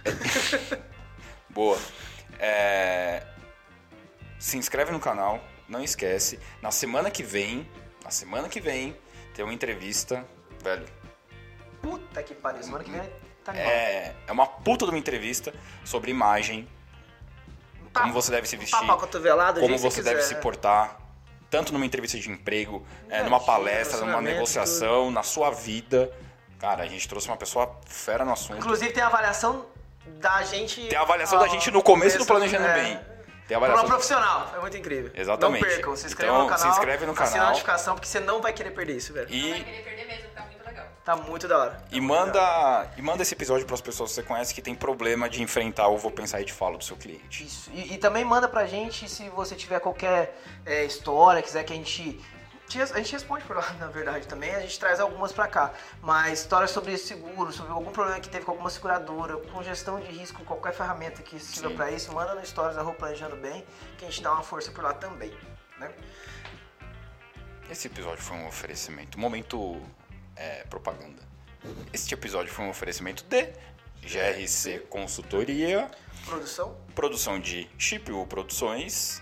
Boa. 1.49 1.77
É, 2.39 3.23
Se 4.39 4.57
inscreve 4.57 4.91
no 4.91 4.99
canal, 4.99 5.39
não 5.67 5.83
esquece. 5.83 6.39
Na 6.61 6.71
semana 6.71 7.09
que 7.11 7.23
vem, 7.23 7.69
na 8.03 8.09
semana 8.11 8.47
que 8.49 8.59
vem, 8.59 8.95
tem 9.33 9.43
uma 9.45 9.53
entrevista, 9.53 10.25
velho. 10.63 10.85
Puta 11.81 12.21
que 12.23 12.33
pariu. 12.33 12.63
Semana 12.63 12.83
que 12.83 12.91
vem 12.91 13.01
tá 13.43 13.51
animal. 13.51 13.69
É, 13.71 14.13
é 14.27 14.31
uma 14.31 14.45
puta 14.45 14.85
de 14.85 14.91
uma 14.91 14.97
entrevista 14.99 15.53
sobre 15.83 16.11
imagem, 16.11 16.67
como 17.93 18.07
Papo- 18.07 18.13
você 18.13 18.31
deve 18.31 18.47
se 18.47 18.55
vestir, 18.55 18.77
como 19.59 19.77
você 19.77 20.01
deve 20.01 20.21
se 20.21 20.35
portar, 20.35 20.97
tanto 21.49 21.73
numa 21.73 21.85
entrevista 21.85 22.17
de 22.17 22.29
emprego, 22.29 22.85
é, 23.09 23.23
numa 23.23 23.39
palestra, 23.39 24.05
numa 24.05 24.21
negociação, 24.21 25.11
na 25.11 25.23
sua 25.23 25.49
vida. 25.51 26.11
Cara, 26.59 26.83
a 26.83 26.87
gente 26.87 27.07
trouxe 27.09 27.27
uma 27.27 27.37
pessoa 27.37 27.79
fera 27.85 28.23
no 28.23 28.31
assunto. 28.31 28.59
Inclusive 28.59 28.91
tem 28.93 29.01
a 29.01 29.07
avaliação 29.07 29.65
da 30.05 30.43
gente. 30.43 30.87
Tem 30.87 30.97
a 30.97 31.01
avaliação 31.01 31.39
ao 31.39 31.45
da 31.45 31.49
gente 31.51 31.71
no 31.71 31.81
começo 31.81 32.19
do 32.19 32.25
Planejando 32.25 32.67
é, 32.67 32.73
Bem. 32.75 32.99
Tem 33.51 33.55
a 33.55 33.57
avaliação. 33.57 33.85
profissional. 33.87 34.51
É 34.55 34.59
muito 34.61 34.77
incrível. 34.77 35.11
Exatamente. 35.13 35.61
Não 35.61 35.69
percam. 35.69 35.95
Se 35.95 36.05
inscreva 36.07 36.33
Então, 36.33 36.43
no 36.43 36.49
canal. 36.49 36.59
se 36.59 36.67
inscreve 36.79 37.05
no 37.05 37.11
assina 37.11 37.25
a 37.27 37.31
canal. 37.31 37.47
notificação, 37.49 37.93
porque 37.95 38.07
você 38.07 38.19
não 38.21 38.41
vai 38.41 38.53
querer 38.53 38.71
perder 38.71 38.95
isso, 38.95 39.11
velho. 39.13 39.27
Não 39.29 39.49
vai 39.49 39.59
E, 39.59 39.63
querer 39.63 39.83
perder 39.83 40.07
mesmo, 40.07 40.29
tá 40.33 40.41
muito 40.43 40.65
legal. 40.65 40.85
Tá 41.03 41.15
muito 41.15 41.47
da 41.47 41.57
hora. 41.57 41.83
e, 41.91 41.99
manda, 41.99 42.87
e 42.95 43.01
manda 43.01 43.21
esse 43.23 43.33
episódio 43.33 43.65
para 43.65 43.73
as 43.73 43.81
pessoas 43.81 44.09
que 44.11 44.15
você 44.15 44.23
conhece 44.23 44.53
que 44.53 44.61
tem 44.61 44.73
problema 44.75 45.27
de 45.29 45.41
enfrentar 45.43 45.87
o 45.89 45.97
vou 45.97 46.11
pensar 46.11 46.39
e 46.41 46.45
te 46.45 46.53
falo 46.53 46.77
do 46.77 46.83
seu 46.83 46.95
cliente. 46.95 47.43
Isso. 47.43 47.69
E, 47.73 47.95
e 47.95 47.97
também 47.97 48.23
manda 48.23 48.47
pra 48.47 48.65
gente 48.65 49.09
se 49.09 49.27
você 49.29 49.53
tiver 49.55 49.79
qualquer 49.79 50.37
é, 50.65 50.85
história, 50.85 51.41
quiser 51.41 51.63
que 51.63 51.73
a 51.73 51.75
gente. 51.75 52.19
A 52.79 52.97
gente 52.97 53.11
responde 53.11 53.43
por 53.43 53.55
lá, 53.55 53.73
na 53.79 53.87
verdade, 53.87 54.27
também. 54.27 54.53
A 54.55 54.59
gente 54.61 54.79
traz 54.79 54.99
algumas 54.99 55.31
pra 55.31 55.47
cá. 55.47 55.73
Mas 56.01 56.39
histórias 56.39 56.71
sobre 56.71 56.97
seguro, 56.97 57.51
sobre 57.51 57.71
algum 57.71 57.91
problema 57.91 58.19
que 58.19 58.29
teve 58.29 58.45
com 58.45 58.51
alguma 58.51 58.69
seguradora, 58.69 59.37
com 59.37 59.61
gestão 59.63 59.99
de 59.99 60.07
risco, 60.07 60.43
qualquer 60.45 60.73
ferramenta 60.73 61.21
que 61.21 61.39
sirva 61.39 61.71
pra 61.71 61.91
isso, 61.91 62.13
manda 62.13 62.33
no 62.35 62.45
Stories 62.45 62.75
da 62.75 62.83
Planejando 62.85 63.35
Bem, 63.35 63.65
que 63.97 64.05
a 64.05 64.09
gente 64.09 64.21
dá 64.21 64.33
uma 64.33 64.43
força 64.43 64.71
por 64.71 64.83
lá 64.83 64.93
também. 64.93 65.33
Né? 65.77 65.91
Esse 67.69 67.87
episódio 67.87 68.23
foi 68.23 68.37
um 68.37 68.47
oferecimento, 68.47 69.19
momento 69.19 69.81
é, 70.35 70.63
propaganda. 70.65 71.21
Este 71.93 72.13
episódio 72.13 72.51
foi 72.51 72.65
um 72.65 72.69
oferecimento 72.69 73.23
de 73.25 73.53
GRC 74.01 74.79
Consultoria, 74.89 75.89
Produção. 76.25 76.77
produção 76.95 77.39
de 77.39 77.69
Chipio 77.77 78.25
Produções, 78.25 79.21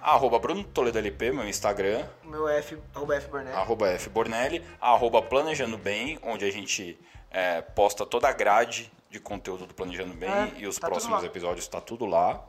arroba 0.00 0.38
Bruno 0.38 0.64
Toledo 0.64 0.98
LP, 0.98 1.32
meu 1.32 1.48
Instagram, 1.48 2.06
meu 2.24 2.48
F, 2.48 2.78
arroba 2.94 3.16
F 3.16 3.28
Burnett. 3.28 3.56
arroba 3.56 3.88
F 3.88 4.08
Bornelli, 4.10 4.64
arroba 4.80 5.22
Planejando 5.22 5.78
Bem, 5.78 6.18
onde 6.22 6.44
a 6.44 6.50
gente 6.50 6.98
é, 7.30 7.60
posta 7.60 8.06
toda 8.06 8.28
a 8.28 8.32
grade 8.32 8.90
de 9.10 9.18
conteúdo 9.20 9.66
do 9.66 9.74
Planejando 9.74 10.14
Bem 10.14 10.30
É, 10.30 10.52
e 10.58 10.66
os 10.66 10.78
tá 10.78 10.86
próximos 10.86 11.24
episódios 11.24 11.64
está 11.64 11.80
tudo 11.80 12.04
lá. 12.06 12.44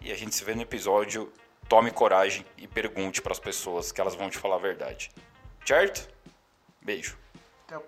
E 0.00 0.10
a 0.10 0.16
gente 0.16 0.34
se 0.34 0.44
vê 0.44 0.54
no 0.54 0.62
episódio. 0.62 1.32
Tome 1.68 1.90
coragem 1.90 2.44
e 2.56 2.66
pergunte 2.66 3.22
para 3.22 3.32
as 3.32 3.38
pessoas 3.38 3.92
que 3.92 4.00
elas 4.00 4.14
vão 4.14 4.28
te 4.28 4.36
falar 4.36 4.56
a 4.56 4.58
verdade. 4.58 5.10
Certo? 5.64 6.08
Beijo. 6.80 7.16
Então, 7.66 7.82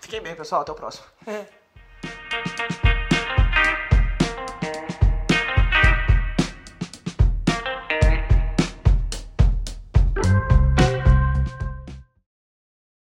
fiquem 0.00 0.20
bem, 0.20 0.36
pessoal. 0.36 0.62
Até 0.62 0.72
o 0.72 0.74
próximo. 0.74 1.06